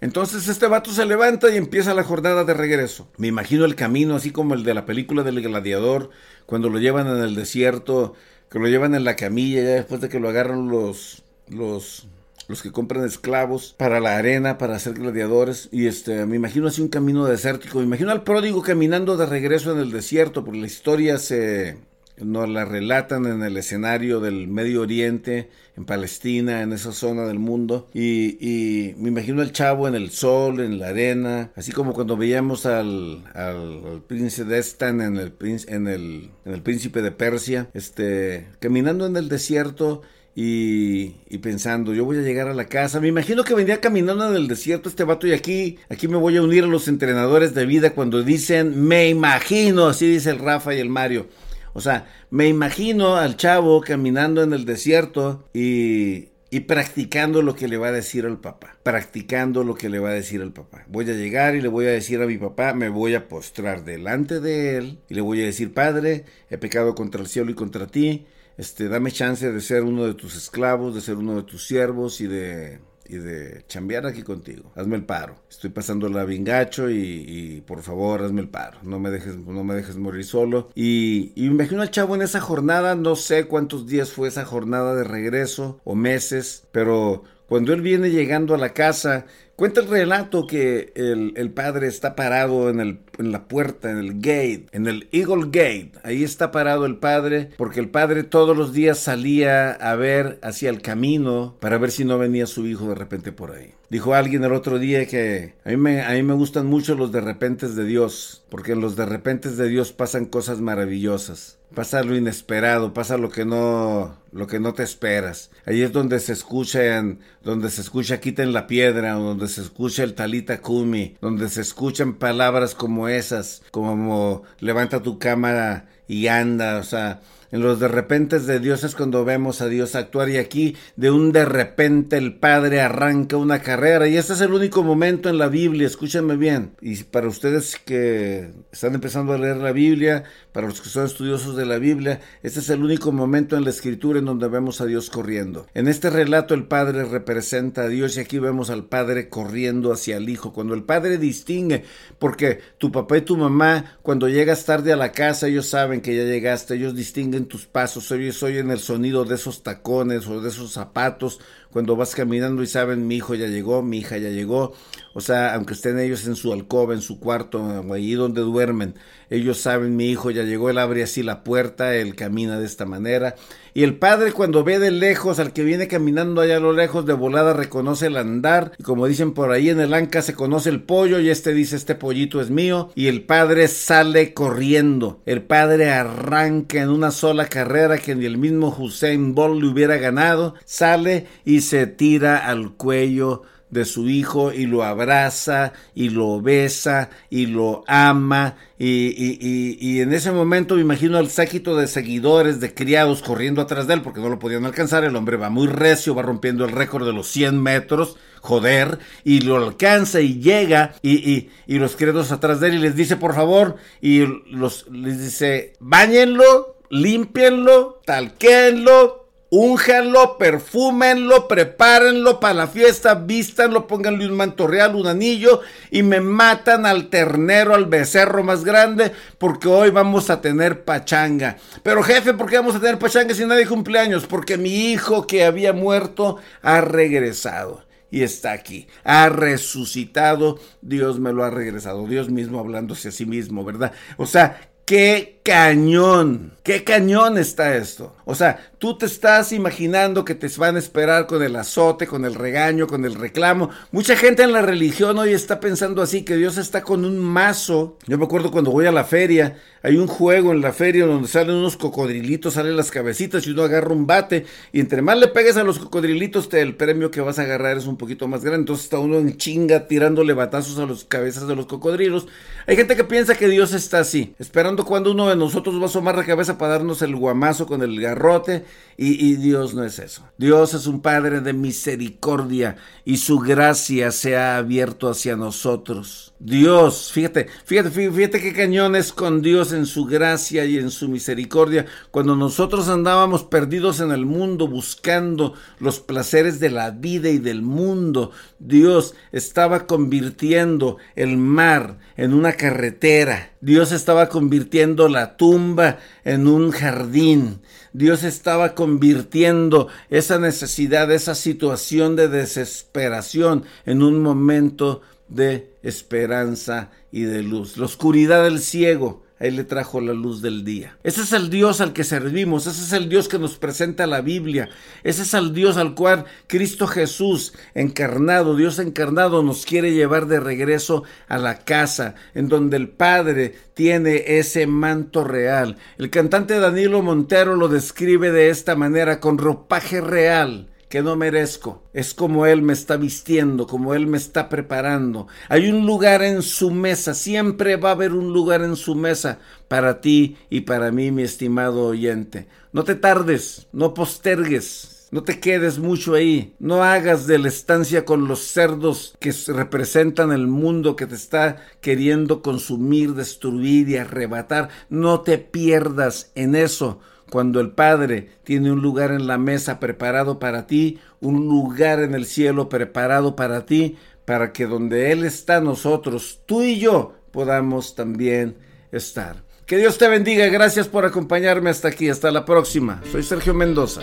Entonces 0.00 0.48
este 0.48 0.66
vato 0.66 0.92
se 0.92 1.06
levanta 1.06 1.52
y 1.52 1.56
empieza 1.56 1.94
la 1.94 2.04
jornada 2.04 2.44
de 2.44 2.54
regreso. 2.54 3.08
Me 3.16 3.28
imagino 3.28 3.64
el 3.64 3.74
camino 3.74 4.14
así 4.14 4.30
como 4.30 4.54
el 4.54 4.62
de 4.62 4.74
la 4.74 4.84
película 4.84 5.22
del 5.22 5.40
gladiador, 5.40 6.10
cuando 6.44 6.68
lo 6.68 6.78
llevan 6.78 7.06
en 7.06 7.22
el 7.22 7.34
desierto, 7.34 8.14
que 8.50 8.58
lo 8.58 8.68
llevan 8.68 8.94
en 8.94 9.04
la 9.04 9.16
camilla 9.16 9.62
ya 9.62 9.70
después 9.70 10.00
de 10.00 10.08
que 10.08 10.20
lo 10.20 10.28
agarran 10.28 10.68
los, 10.68 11.24
los 11.48 12.08
los 12.48 12.62
que 12.62 12.70
compran 12.70 13.04
esclavos 13.04 13.74
para 13.76 14.00
la 14.00 14.16
arena, 14.16 14.58
para 14.58 14.78
ser 14.78 14.94
gladiadores. 14.94 15.68
Y 15.72 15.86
este, 15.86 16.26
me 16.26 16.36
imagino 16.36 16.68
así 16.68 16.80
un 16.80 16.88
camino 16.88 17.24
desértico. 17.26 17.78
Me 17.78 17.84
imagino 17.84 18.12
al 18.12 18.22
pródigo 18.22 18.62
caminando 18.62 19.16
de 19.16 19.26
regreso 19.26 19.72
en 19.72 19.78
el 19.78 19.90
desierto, 19.90 20.44
porque 20.44 20.60
la 20.60 20.66
historia 20.66 21.18
se 21.18 21.78
nos 22.18 22.48
la 22.48 22.64
relatan 22.64 23.26
en 23.26 23.42
el 23.42 23.58
escenario 23.58 24.20
del 24.20 24.48
Medio 24.48 24.80
Oriente, 24.82 25.50
en 25.76 25.84
Palestina, 25.84 26.62
en 26.62 26.72
esa 26.72 26.92
zona 26.92 27.26
del 27.26 27.38
mundo. 27.38 27.88
Y, 27.92 28.38
y 28.40 28.94
me 28.94 29.08
imagino 29.08 29.42
al 29.42 29.52
chavo 29.52 29.86
en 29.86 29.94
el 29.94 30.10
sol, 30.10 30.60
en 30.60 30.78
la 30.78 30.88
arena, 30.88 31.50
así 31.56 31.72
como 31.72 31.92
cuando 31.92 32.16
veíamos 32.16 32.64
al, 32.64 33.24
al, 33.34 34.02
príncipe 34.06 34.48
de 34.48 34.58
Estan 34.58 35.00
en 35.02 35.16
el, 35.18 35.34
en, 35.68 35.88
el, 35.88 36.30
en 36.46 36.54
el 36.54 36.62
príncipe 36.62 37.02
de 37.02 37.10
Persia, 37.10 37.68
este, 37.74 38.46
caminando 38.60 39.04
en 39.04 39.16
el 39.16 39.28
desierto 39.28 40.00
y, 40.38 41.38
pensando, 41.38 41.94
yo 41.94 42.04
voy 42.04 42.18
a 42.18 42.20
llegar 42.20 42.46
a 42.46 42.54
la 42.54 42.66
casa. 42.66 43.00
Me 43.00 43.08
imagino 43.08 43.42
que 43.42 43.54
vendría 43.54 43.80
caminando 43.80 44.28
en 44.28 44.36
el 44.36 44.48
desierto 44.48 44.90
este 44.90 45.02
vato 45.02 45.26
y 45.26 45.32
aquí, 45.32 45.78
aquí 45.88 46.08
me 46.08 46.18
voy 46.18 46.36
a 46.36 46.42
unir 46.42 46.64
a 46.64 46.66
los 46.66 46.88
entrenadores 46.88 47.54
de 47.54 47.64
vida 47.64 47.94
cuando 47.94 48.22
dicen, 48.22 48.86
me 48.86 49.08
imagino, 49.08 49.86
así 49.86 50.06
dice 50.06 50.28
el 50.28 50.38
Rafa 50.38 50.74
y 50.74 50.80
el 50.80 50.90
Mario. 50.90 51.26
O 51.72 51.80
sea, 51.80 52.06
me 52.28 52.48
imagino 52.48 53.16
al 53.16 53.38
chavo 53.38 53.80
caminando 53.80 54.42
en 54.42 54.52
el 54.52 54.66
desierto 54.66 55.48
y, 55.54 56.28
y 56.50 56.60
practicando 56.60 57.40
lo 57.40 57.56
que 57.56 57.66
le 57.66 57.78
va 57.78 57.88
a 57.88 57.92
decir 57.92 58.26
al 58.26 58.38
papá. 58.38 58.76
Practicando 58.82 59.64
lo 59.64 59.74
que 59.74 59.88
le 59.88 60.00
va 60.00 60.10
a 60.10 60.14
decir 60.14 60.42
al 60.42 60.52
papá. 60.52 60.84
Voy 60.88 61.08
a 61.08 61.14
llegar 61.14 61.54
y 61.54 61.62
le 61.62 61.68
voy 61.68 61.86
a 61.86 61.92
decir 61.92 62.20
a 62.20 62.26
mi 62.26 62.36
papá, 62.36 62.74
me 62.74 62.90
voy 62.90 63.14
a 63.14 63.26
postrar 63.26 63.84
delante 63.84 64.40
de 64.40 64.76
él 64.76 64.98
y 65.08 65.14
le 65.14 65.22
voy 65.22 65.40
a 65.40 65.46
decir, 65.46 65.72
Padre, 65.72 66.26
he 66.50 66.58
pecado 66.58 66.94
contra 66.94 67.22
el 67.22 67.26
cielo 67.26 67.50
y 67.50 67.54
contra 67.54 67.86
ti 67.86 68.26
este, 68.56 68.88
dame 68.88 69.12
chance 69.12 69.50
de 69.50 69.60
ser 69.60 69.82
uno 69.82 70.06
de 70.06 70.14
tus 70.14 70.36
esclavos, 70.36 70.94
de 70.94 71.00
ser 71.00 71.16
uno 71.16 71.36
de 71.36 71.42
tus 71.42 71.66
siervos 71.66 72.20
y 72.20 72.26
de 72.26 72.80
y 73.08 73.16
de 73.16 73.64
chambear 73.68 74.06
aquí 74.06 74.22
contigo. 74.22 74.72
Hazme 74.74 74.96
el 74.96 75.04
paro. 75.04 75.36
Estoy 75.48 75.70
pasando 75.70 76.08
la 76.08 76.24
vingacho 76.24 76.90
y, 76.90 77.24
y, 77.26 77.60
por 77.60 77.82
favor 77.82 78.22
hazme 78.22 78.40
el 78.40 78.48
paro. 78.48 78.78
No 78.82 78.98
me 78.98 79.10
dejes, 79.10 79.36
no 79.36 79.64
me 79.64 79.74
dejes 79.74 79.96
morir 79.96 80.24
solo. 80.24 80.70
Y, 80.74 81.32
y, 81.34 81.46
imagino 81.46 81.82
al 81.82 81.90
chavo 81.90 82.14
en 82.14 82.22
esa 82.22 82.40
jornada, 82.40 82.94
no 82.94 83.16
sé 83.16 83.46
cuántos 83.46 83.86
días 83.86 84.10
fue 84.10 84.28
esa 84.28 84.44
jornada 84.44 84.94
de 84.94 85.04
regreso 85.04 85.80
o 85.84 85.94
meses, 85.94 86.66
pero 86.72 87.24
cuando 87.48 87.72
él 87.72 87.80
viene 87.80 88.10
llegando 88.10 88.54
a 88.54 88.58
la 88.58 88.72
casa 88.72 89.26
Cuenta 89.56 89.80
el 89.80 89.88
relato 89.88 90.46
que 90.46 90.92
el, 90.94 91.50
padre 91.52 91.86
está 91.86 92.14
parado 92.14 92.68
en, 92.68 92.78
el, 92.78 92.98
en 93.18 93.32
la 93.32 93.48
puerta, 93.48 93.90
en 93.90 93.98
el 93.98 94.14
gate, 94.14 94.66
en 94.72 94.86
el 94.86 95.08
Eagle 95.12 95.46
Gate. 95.46 95.92
Ahí 96.02 96.24
está 96.24 96.50
parado 96.50 96.86
el 96.86 96.96
padre 96.96 97.50
porque 97.56 97.80
el 97.80 97.88
padre 97.88 98.22
todos 98.22 98.56
los 98.56 98.72
días 98.72 98.98
salía 98.98 99.70
a 99.72 99.96
ver 99.96 100.38
hacia 100.42 100.70
el 100.70 100.82
camino 100.82 101.56
para 101.60 101.78
ver 101.78 101.90
si 101.90 102.04
no 102.04 102.18
venía 102.18 102.46
su 102.46 102.66
hijo 102.66 102.88
de 102.88 102.94
repente 102.94 103.32
por 103.32 103.52
ahí. 103.52 103.72
Dijo 103.88 104.14
alguien 104.14 104.42
el 104.42 104.52
otro 104.52 104.78
día 104.78 105.06
que 105.06 105.54
a 105.64 105.70
mí 105.70 105.76
me, 105.76 106.02
a 106.02 106.10
mí 106.10 106.22
me 106.22 106.34
gustan 106.34 106.66
mucho 106.66 106.96
los 106.96 107.12
de 107.12 107.20
repentes 107.20 107.76
de 107.76 107.84
Dios, 107.84 108.44
porque 108.48 108.72
en 108.72 108.80
los 108.80 108.96
de 108.96 109.06
repentes 109.06 109.56
de 109.56 109.68
Dios 109.68 109.92
pasan 109.92 110.26
cosas 110.26 110.60
maravillosas. 110.60 111.58
Pasa 111.74 112.02
lo 112.02 112.16
inesperado, 112.16 112.94
pasa 112.94 113.16
lo 113.16 113.28
que 113.28 113.44
no, 113.44 114.16
lo 114.32 114.46
que 114.46 114.60
no 114.60 114.72
te 114.72 114.82
esperas. 114.82 115.50
Ahí 115.66 115.82
es 115.82 115.92
donde 115.92 116.20
se 116.20 116.32
escuchan, 116.32 117.20
donde 117.42 117.70
se 117.70 117.80
escucha 117.80 118.20
quiten 118.20 118.52
la 118.52 118.66
piedra, 118.66 119.14
donde 119.14 119.48
se 119.48 119.62
escucha 119.62 120.04
el 120.04 120.14
talita 120.14 120.60
kumi, 120.60 121.16
donde 121.20 121.48
se 121.48 121.60
escuchan 121.60 122.14
palabras 122.14 122.74
como 122.74 123.05
esas, 123.08 123.62
como 123.70 124.42
levanta 124.60 125.02
tu 125.02 125.18
cámara 125.18 125.86
y 126.08 126.28
anda, 126.28 126.78
o 126.78 126.82
sea, 126.82 127.20
en 127.50 127.60
los 127.60 127.80
de 127.80 127.88
repente 127.88 128.38
de 128.40 128.60
Dios 128.60 128.84
es 128.84 128.94
cuando 128.94 129.24
vemos 129.24 129.60
a 129.60 129.68
Dios 129.68 129.94
actuar 129.94 130.28
y 130.28 130.36
aquí 130.36 130.76
de 130.96 131.10
un 131.10 131.32
de 131.32 131.44
repente 131.44 132.16
el 132.16 132.34
Padre 132.34 132.80
arranca 132.80 133.36
una 133.36 133.60
carrera 133.60 134.08
y 134.08 134.16
este 134.16 134.32
es 134.32 134.40
el 134.40 134.52
único 134.52 134.82
momento 134.82 135.28
en 135.28 135.38
la 135.38 135.48
Biblia, 135.48 135.86
escúchenme 135.86 136.36
bien. 136.36 136.72
Y 136.80 137.02
para 137.04 137.28
ustedes 137.28 137.76
que 137.76 138.50
están 138.72 138.94
empezando 138.94 139.32
a 139.32 139.38
leer 139.38 139.58
la 139.58 139.72
Biblia, 139.72 140.24
para 140.52 140.66
los 140.66 140.80
que 140.80 140.88
son 140.88 141.06
estudiosos 141.06 141.56
de 141.56 141.66
la 141.66 141.78
Biblia, 141.78 142.20
este 142.42 142.60
es 142.60 142.70
el 142.70 142.82
único 142.82 143.12
momento 143.12 143.56
en 143.56 143.64
la 143.64 143.70
escritura 143.70 144.18
en 144.18 144.24
donde 144.24 144.48
vemos 144.48 144.80
a 144.80 144.86
Dios 144.86 145.10
corriendo. 145.10 145.66
En 145.74 145.88
este 145.88 146.10
relato 146.10 146.54
el 146.54 146.64
Padre 146.64 147.04
representa 147.04 147.82
a 147.82 147.88
Dios 147.88 148.16
y 148.16 148.20
aquí 148.20 148.38
vemos 148.38 148.70
al 148.70 148.84
Padre 148.84 149.28
corriendo 149.28 149.92
hacia 149.92 150.16
el 150.16 150.28
Hijo. 150.28 150.52
Cuando 150.52 150.74
el 150.74 150.82
Padre 150.82 151.18
distingue, 151.18 151.84
porque 152.18 152.60
tu 152.78 152.90
papá 152.90 153.18
y 153.18 153.22
tu 153.22 153.36
mamá, 153.36 153.98
cuando 154.02 154.28
llegas 154.28 154.64
tarde 154.64 154.92
a 154.92 154.96
la 154.96 155.12
casa, 155.12 155.48
ellos 155.48 155.66
saben 155.66 156.00
que 156.00 156.16
ya 156.16 156.24
llegaste, 156.24 156.74
ellos 156.74 156.94
distinguen 156.94 157.45
tus 157.46 157.66
pasos, 157.66 158.10
ellos 158.10 158.42
oyen 158.42 158.70
el 158.70 158.78
sonido 158.78 159.24
de 159.24 159.34
esos 159.34 159.62
tacones 159.62 160.26
o 160.26 160.40
de 160.40 160.48
esos 160.48 160.72
zapatos 160.72 161.40
cuando 161.76 161.94
vas 161.94 162.14
caminando 162.14 162.62
y 162.62 162.66
saben 162.66 163.06
mi 163.06 163.16
hijo 163.16 163.34
ya 163.34 163.48
llegó, 163.48 163.82
mi 163.82 163.98
hija 163.98 164.16
ya 164.16 164.30
llegó, 164.30 164.72
o 165.12 165.20
sea, 165.20 165.54
aunque 165.54 165.74
estén 165.74 165.98
ellos 165.98 166.26
en 166.26 166.34
su 166.34 166.54
alcoba, 166.54 166.94
en 166.94 167.02
su 167.02 167.20
cuarto, 167.20 167.84
allí 167.92 168.14
donde 168.14 168.40
duermen, 168.40 168.94
ellos 169.28 169.58
saben 169.58 169.94
mi 169.94 170.10
hijo 170.10 170.30
ya 170.30 170.44
llegó, 170.44 170.70
él 170.70 170.78
abre 170.78 171.02
así 171.02 171.22
la 171.22 171.44
puerta, 171.44 171.94
él 171.94 172.14
camina 172.14 172.58
de 172.58 172.64
esta 172.64 172.86
manera. 172.86 173.34
Y 173.76 173.82
el 173.82 173.96
padre 173.96 174.32
cuando 174.32 174.64
ve 174.64 174.78
de 174.78 174.90
lejos 174.90 175.38
al 175.38 175.52
que 175.52 175.62
viene 175.62 175.86
caminando 175.86 176.40
allá 176.40 176.56
a 176.56 176.60
lo 176.60 176.72
lejos 176.72 177.04
de 177.04 177.12
volada 177.12 177.52
reconoce 177.52 178.06
el 178.06 178.16
andar. 178.16 178.72
Y 178.78 178.82
como 178.82 179.06
dicen 179.06 179.34
por 179.34 179.52
ahí 179.52 179.68
en 179.68 179.80
el 179.80 179.92
anca 179.92 180.22
se 180.22 180.32
conoce 180.32 180.70
el 180.70 180.82
pollo 180.82 181.20
y 181.20 181.28
este 181.28 181.52
dice 181.52 181.76
este 181.76 181.94
pollito 181.94 182.40
es 182.40 182.48
mío. 182.48 182.90
Y 182.94 183.08
el 183.08 183.24
padre 183.24 183.68
sale 183.68 184.32
corriendo. 184.32 185.20
El 185.26 185.42
padre 185.42 185.90
arranca 185.90 186.80
en 186.80 186.88
una 186.88 187.10
sola 187.10 187.48
carrera 187.48 187.98
que 187.98 188.14
ni 188.14 188.24
el 188.24 188.38
mismo 188.38 188.74
Hussein 188.74 189.34
Bolt 189.34 189.60
le 189.60 189.68
hubiera 189.68 189.98
ganado. 189.98 190.54
Sale 190.64 191.26
y 191.44 191.60
se 191.66 191.86
tira 191.86 192.38
al 192.38 192.72
cuello 192.72 193.42
de 193.70 193.84
su 193.84 194.08
hijo 194.08 194.52
y 194.52 194.66
lo 194.66 194.84
abraza 194.84 195.72
y 195.94 196.10
lo 196.10 196.40
besa 196.40 197.10
y 197.30 197.46
lo 197.46 197.82
ama 197.88 198.56
y, 198.78 199.08
y, 199.08 199.76
y, 199.80 200.00
en 200.00 200.12
ese 200.12 200.30
momento 200.30 200.76
me 200.76 200.82
imagino 200.82 201.18
al 201.18 201.30
séquito 201.30 201.76
de 201.76 201.88
seguidores, 201.88 202.60
de 202.60 202.74
criados 202.74 203.22
corriendo 203.22 203.60
atrás 203.60 203.86
de 203.86 203.94
él 203.94 204.02
porque 204.02 204.20
no 204.20 204.28
lo 204.28 204.38
podían 204.38 204.64
alcanzar, 204.64 205.04
el 205.04 205.16
hombre 205.16 205.36
va 205.36 205.50
muy 205.50 205.66
recio, 205.66 206.14
va 206.14 206.22
rompiendo 206.22 206.64
el 206.64 206.72
récord 206.72 207.06
de 207.06 207.12
los 207.12 207.26
100 207.28 207.60
metros, 207.60 208.16
joder, 208.40 208.98
y 209.24 209.40
lo 209.40 209.56
alcanza 209.56 210.20
y 210.20 210.40
llega 210.40 210.94
y, 211.02 211.48
los 211.66 211.96
criados 211.96 212.30
atrás 212.32 212.60
de 212.60 212.68
él 212.68 212.74
y 212.74 212.78
les 212.78 212.94
dice 212.94 213.16
por 213.16 213.34
favor 213.34 213.76
y 214.00 214.24
los, 214.50 214.86
les 214.90 215.20
dice, 215.20 215.72
báñenlo 215.80 216.76
límpienlo, 216.90 218.00
talquéenlo, 218.04 219.25
Únjanlo, 219.48 220.38
perfúmenlo, 220.38 221.46
prepárenlo 221.46 222.40
para 222.40 222.54
la 222.54 222.66
fiesta, 222.66 223.14
vístanlo, 223.14 223.86
pónganle 223.86 224.26
un 224.26 224.36
manto 224.36 224.66
real, 224.66 224.96
un 224.96 225.06
anillo 225.06 225.60
y 225.92 226.02
me 226.02 226.20
matan 226.20 226.84
al 226.84 227.08
ternero, 227.10 227.72
al 227.72 227.86
becerro 227.86 228.42
más 228.42 228.64
grande, 228.64 229.12
porque 229.38 229.68
hoy 229.68 229.90
vamos 229.90 230.30
a 230.30 230.40
tener 230.40 230.84
pachanga. 230.84 231.58
Pero 231.84 232.02
jefe, 232.02 232.34
¿por 232.34 232.50
qué 232.50 232.56
vamos 232.56 232.74
a 232.74 232.80
tener 232.80 232.98
pachanga 232.98 233.34
si 233.34 233.46
nadie 233.46 233.68
cumpleaños? 233.68 234.26
Porque 234.26 234.58
mi 234.58 234.90
hijo 234.90 235.28
que 235.28 235.44
había 235.44 235.72
muerto 235.72 236.38
ha 236.60 236.80
regresado 236.80 237.84
y 238.10 238.22
está 238.22 238.50
aquí. 238.50 238.88
Ha 239.04 239.28
resucitado, 239.28 240.58
Dios 240.82 241.20
me 241.20 241.32
lo 241.32 241.44
ha 241.44 241.50
regresado, 241.50 242.06
Dios 242.08 242.30
mismo 242.30 242.58
hablándose 242.58 243.10
a 243.10 243.12
sí 243.12 243.26
mismo, 243.26 243.64
¿verdad? 243.64 243.92
O 244.16 244.26
sea, 244.26 244.58
qué 244.86 245.40
cañón, 245.42 246.52
qué 246.62 246.84
cañón 246.84 247.38
está 247.38 247.76
esto. 247.76 248.14
O 248.24 248.36
sea, 248.36 248.70
tú 248.78 248.96
te 248.96 249.06
estás 249.06 249.50
imaginando 249.50 250.24
que 250.24 250.36
te 250.36 250.48
van 250.56 250.76
a 250.76 250.78
esperar 250.78 251.26
con 251.26 251.42
el 251.42 251.56
azote, 251.56 252.06
con 252.06 252.24
el 252.24 252.36
regaño, 252.36 252.86
con 252.86 253.04
el 253.04 253.16
reclamo. 253.16 253.70
Mucha 253.90 254.16
gente 254.16 254.44
en 254.44 254.52
la 254.52 254.62
religión 254.62 255.18
hoy 255.18 255.32
está 255.32 255.58
pensando 255.58 256.02
así, 256.02 256.22
que 256.22 256.36
Dios 256.36 256.56
está 256.56 256.82
con 256.82 257.04
un 257.04 257.18
mazo. 257.18 257.98
Yo 258.06 258.16
me 258.16 258.24
acuerdo 258.24 258.52
cuando 258.52 258.70
voy 258.70 258.86
a 258.86 258.92
la 258.92 259.04
feria, 259.04 259.56
hay 259.86 259.98
un 259.98 260.08
juego 260.08 260.50
en 260.50 260.62
la 260.62 260.72
feria 260.72 261.06
donde 261.06 261.28
salen 261.28 261.54
unos 261.54 261.76
cocodrilitos, 261.76 262.54
salen 262.54 262.76
las 262.76 262.90
cabecitas 262.90 263.46
y 263.46 263.52
uno 263.52 263.62
agarra 263.62 263.92
un 263.92 264.04
bate 264.04 264.44
y 264.72 264.80
entre 264.80 265.00
más 265.00 265.16
le 265.16 265.28
pegues 265.28 265.56
a 265.56 265.62
los 265.62 265.78
cocodrilitos, 265.78 266.48
te, 266.48 266.60
el 266.60 266.74
premio 266.74 267.12
que 267.12 267.20
vas 267.20 267.38
a 267.38 267.42
agarrar 267.42 267.76
es 267.76 267.86
un 267.86 267.96
poquito 267.96 268.26
más 268.26 268.42
grande. 268.42 268.62
Entonces 268.62 268.86
está 268.86 268.98
uno 268.98 269.18
en 269.18 269.36
chinga 269.36 269.86
tirándole 269.86 270.32
batazos 270.32 270.80
a 270.80 270.86
las 270.86 271.04
cabezas 271.04 271.46
de 271.46 271.54
los 271.54 271.66
cocodrilos. 271.66 272.26
Hay 272.66 272.74
gente 272.74 272.96
que 272.96 273.04
piensa 273.04 273.36
que 273.36 273.46
Dios 273.46 273.72
está 273.74 274.00
así, 274.00 274.34
esperando 274.40 274.84
cuando 274.84 275.12
uno 275.12 275.28
de 275.28 275.36
nosotros 275.36 275.78
va 275.78 275.82
a 275.82 275.86
asomar 275.86 276.16
la 276.16 276.24
cabeza 276.24 276.58
para 276.58 276.72
darnos 276.72 277.00
el 277.02 277.14
guamazo 277.14 277.68
con 277.68 277.80
el 277.80 278.00
garrote 278.00 278.64
y, 278.98 279.36
Dios 279.36 279.74
no 279.74 279.84
es 279.84 279.98
eso. 279.98 280.22
Dios 280.38 280.72
es 280.72 280.86
un 280.86 281.02
Padre 281.02 281.40
de 281.40 281.52
misericordia 281.52 282.76
y 283.04 283.18
su 283.18 283.38
gracia 283.38 284.10
se 284.10 284.36
ha 284.36 284.56
abierto 284.56 285.10
hacia 285.10 285.36
nosotros. 285.36 286.32
Dios, 286.38 287.12
fíjate, 287.12 287.46
fíjate, 287.64 287.90
fíjate 287.90 288.40
qué 288.40 288.54
cañón 288.54 288.96
es 288.96 289.12
con 289.12 289.42
Dios 289.42 289.72
en 289.72 289.84
su 289.84 290.06
gracia 290.06 290.64
y 290.64 290.78
en 290.78 290.90
su 290.90 291.08
misericordia. 291.08 291.84
Cuando 292.10 292.36
nosotros 292.36 292.88
andábamos 292.88 293.44
perdidos 293.44 294.00
en 294.00 294.12
el 294.12 294.24
mundo 294.24 294.66
buscando 294.66 295.52
los 295.78 296.00
placeres 296.00 296.58
de 296.58 296.70
la 296.70 296.90
vida 296.90 297.28
y 297.28 297.38
del 297.38 297.60
mundo, 297.60 298.30
Dios 298.58 299.14
estaba 299.30 299.86
convirtiendo 299.86 300.96
el 301.16 301.36
mar 301.36 301.98
en 302.16 302.32
una 302.32 302.54
carretera. 302.54 303.50
Dios 303.60 303.92
estaba 303.92 304.28
convirtiendo 304.28 305.08
la 305.08 305.36
tumba 305.36 305.98
en 306.24 306.46
un 306.46 306.70
jardín. 306.70 307.60
Dios 307.92 308.24
estaba 308.24 308.74
convirtiendo 308.86 309.88
esa 310.10 310.38
necesidad, 310.38 311.10
esa 311.10 311.34
situación 311.34 312.14
de 312.14 312.28
desesperación 312.28 313.64
en 313.84 314.00
un 314.00 314.22
momento 314.22 315.02
de 315.26 315.72
esperanza 315.82 316.92
y 317.10 317.22
de 317.22 317.42
luz. 317.42 317.78
La 317.78 317.86
oscuridad 317.86 318.44
del 318.44 318.60
ciego, 318.60 319.24
Él 319.38 319.56
le 319.56 319.64
trajo 319.64 320.00
la 320.00 320.14
luz 320.14 320.40
del 320.40 320.64
día. 320.64 320.96
Ese 321.04 321.20
es 321.20 321.32
el 321.32 321.50
Dios 321.50 321.82
al 321.82 321.92
que 321.92 322.04
servimos, 322.04 322.66
ese 322.66 322.82
es 322.82 322.92
el 322.92 323.08
Dios 323.08 323.28
que 323.28 323.38
nos 323.38 323.58
presenta 323.58 324.06
la 324.06 324.22
Biblia, 324.22 324.70
ese 325.04 325.22
es 325.22 325.34
el 325.34 325.52
Dios 325.52 325.76
al 325.76 325.94
cual 325.94 326.24
Cristo 326.46 326.86
Jesús 326.86 327.52
encarnado, 327.74 328.56
Dios 328.56 328.78
encarnado, 328.78 329.42
nos 329.42 329.66
quiere 329.66 329.92
llevar 329.92 330.26
de 330.26 330.40
regreso 330.40 331.04
a 331.28 331.36
la 331.36 331.58
casa, 331.58 332.14
en 332.34 332.48
donde 332.48 332.78
el 332.78 332.88
Padre 332.88 333.54
tiene 333.74 334.38
ese 334.38 334.66
manto 334.66 335.22
real. 335.22 335.76
El 335.98 336.08
cantante 336.08 336.58
Danilo 336.58 337.02
Montero 337.02 337.56
lo 337.56 337.68
describe 337.68 338.32
de 338.32 338.48
esta 338.48 338.74
manera, 338.74 339.20
con 339.20 339.36
ropaje 339.36 340.00
real 340.00 340.68
que 340.88 341.02
no 341.02 341.16
merezco. 341.16 341.82
Es 341.92 342.14
como 342.14 342.46
Él 342.46 342.62
me 342.62 342.72
está 342.72 342.96
vistiendo, 342.96 343.66
como 343.66 343.94
Él 343.94 344.06
me 344.06 344.16
está 344.16 344.48
preparando. 344.48 345.26
Hay 345.48 345.68
un 345.68 345.86
lugar 345.86 346.22
en 346.22 346.42
su 346.42 346.70
mesa, 346.70 347.14
siempre 347.14 347.76
va 347.76 347.90
a 347.90 347.92
haber 347.92 348.12
un 348.12 348.32
lugar 348.32 348.62
en 348.62 348.76
su 348.76 348.94
mesa 348.94 349.38
para 349.68 350.00
ti 350.00 350.36
y 350.50 350.62
para 350.62 350.92
mí, 350.92 351.10
mi 351.10 351.22
estimado 351.22 351.86
oyente. 351.86 352.46
No 352.72 352.84
te 352.84 352.94
tardes, 352.94 353.66
no 353.72 353.94
postergues. 353.94 354.92
No 355.12 355.22
te 355.22 355.38
quedes 355.38 355.78
mucho 355.78 356.14
ahí. 356.14 356.54
No 356.58 356.82
hagas 356.82 357.28
de 357.28 357.38
la 357.38 357.48
estancia 357.48 358.04
con 358.04 358.26
los 358.26 358.40
cerdos 358.40 359.14
que 359.20 359.32
representan 359.46 360.32
el 360.32 360.48
mundo 360.48 360.96
que 360.96 361.06
te 361.06 361.14
está 361.14 361.62
queriendo 361.80 362.42
consumir, 362.42 363.14
destruir 363.14 363.88
y 363.88 363.96
arrebatar. 363.98 364.68
No 364.90 365.20
te 365.20 365.38
pierdas 365.38 366.32
en 366.34 366.56
eso 366.56 367.00
cuando 367.30 367.60
el 367.60 367.70
Padre 367.70 368.30
tiene 368.44 368.72
un 368.72 368.80
lugar 368.80 369.10
en 369.10 369.26
la 369.26 369.38
mesa 369.38 369.80
preparado 369.80 370.38
para 370.38 370.66
ti, 370.66 370.98
un 371.20 371.46
lugar 371.46 372.00
en 372.00 372.14
el 372.14 372.26
cielo 372.26 372.68
preparado 372.68 373.36
para 373.36 373.66
ti, 373.66 373.96
para 374.24 374.52
que 374.52 374.66
donde 374.66 375.12
Él 375.12 375.24
está 375.24 375.60
nosotros, 375.60 376.40
tú 376.46 376.62
y 376.62 376.78
yo, 376.78 377.14
podamos 377.30 377.94
también 377.94 378.56
estar. 378.92 379.44
Que 379.66 379.78
Dios 379.78 379.98
te 379.98 380.08
bendiga, 380.08 380.46
gracias 380.46 380.86
por 380.86 381.04
acompañarme 381.04 381.70
hasta 381.70 381.88
aquí, 381.88 382.08
hasta 382.08 382.30
la 382.30 382.44
próxima. 382.44 383.02
Soy 383.10 383.22
Sergio 383.22 383.54
Mendoza. 383.54 384.02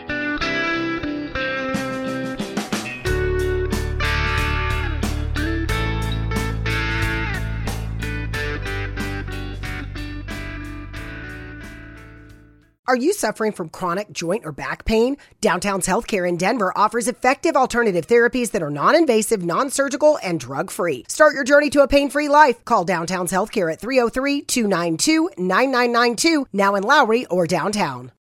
Are 12.91 12.97
you 12.97 13.13
suffering 13.13 13.53
from 13.53 13.69
chronic 13.69 14.11
joint 14.11 14.45
or 14.45 14.51
back 14.51 14.83
pain? 14.83 15.15
Downtown's 15.39 15.87
Healthcare 15.87 16.27
in 16.27 16.35
Denver 16.35 16.77
offers 16.77 17.07
effective 17.07 17.55
alternative 17.55 18.05
therapies 18.05 18.51
that 18.51 18.61
are 18.61 18.69
non 18.69 18.97
invasive, 18.97 19.45
non 19.45 19.69
surgical, 19.69 20.19
and 20.21 20.37
drug 20.37 20.69
free. 20.69 21.05
Start 21.07 21.33
your 21.33 21.45
journey 21.45 21.69
to 21.69 21.83
a 21.83 21.87
pain 21.87 22.09
free 22.09 22.27
life. 22.27 22.65
Call 22.65 22.83
Downtown's 22.83 23.31
Healthcare 23.31 23.71
at 23.71 23.79
303 23.79 24.41
292 24.41 25.29
9992, 25.37 26.47
now 26.51 26.75
in 26.75 26.83
Lowry 26.83 27.25
or 27.27 27.47
downtown. 27.47 28.09